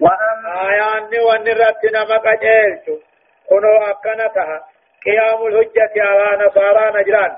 [0.00, 3.02] وأما آيان ونرتنا مقجلت
[3.48, 4.64] كنو أكنتها.
[5.06, 7.32] قيام الحجة على نصارى نجران.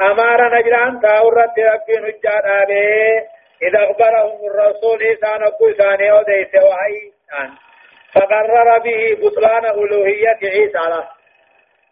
[0.00, 7.12] أمار نجران تاورت ربين حجة آبه إذا أخبرهم الرسول إسان أكو إساني أوديس وحي.
[8.14, 10.78] فقرر به بطلان ألوهية عيسى.
[10.88, 11.13] له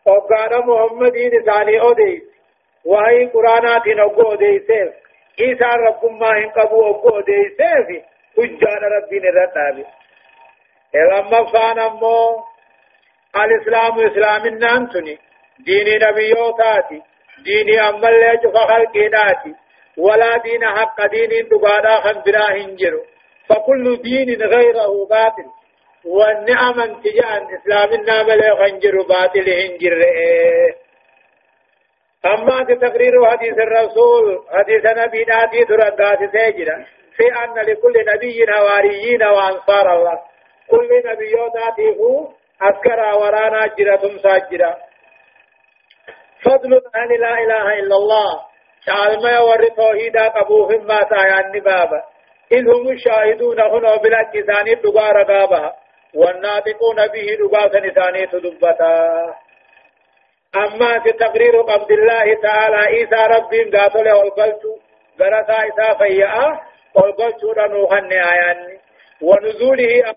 [0.06, 2.22] وقال محمد إساني أوديس
[2.84, 4.92] وحي قرآنات نقو أوديسيف
[5.40, 8.02] عيسى ربكم ما هنقبو أكو أوديسيف
[8.36, 9.84] حجة ربين الرتابه
[10.94, 12.44] لما فان أمو
[13.36, 15.18] الإسلام إسلام النانتني
[15.66, 17.02] دين نبيوتاتي
[17.44, 19.54] دين أما اللي جف خلقيناتي
[19.98, 23.00] ولا دين حق دين دقانا خنبرا هنجر
[23.48, 25.46] فكل دين غيره باطل
[26.04, 30.04] والنعم انتجان إسلام النام اللي خنجر باطل هنجر
[32.26, 36.84] أما تقرير حديث الرسول حديث نبي ناتي ترقات سيجرا
[37.16, 40.18] في أن لكل نبي هواريين وأنصار الله.
[40.70, 42.28] كل نبيوتاته
[42.62, 44.76] أذكر ورانا جرة ساجرة
[46.44, 48.40] فضل أن لا إله إلا الله.
[48.86, 52.02] شعال ما يوري توحيدا قبوه ما تايان بابا
[52.52, 55.74] إذ هم الشاهدون هنا بلا كساني دقا رقابها
[56.14, 59.34] والناطقون به دقا سنساني تدبتا
[60.56, 64.62] أما في تقرير عبد الله تعالى إيسى رب قاتل والقلت
[65.20, 66.60] غرسا إيسى فيئة
[66.94, 68.78] والقلت رنوخن آيان
[69.22, 70.14] ونزوله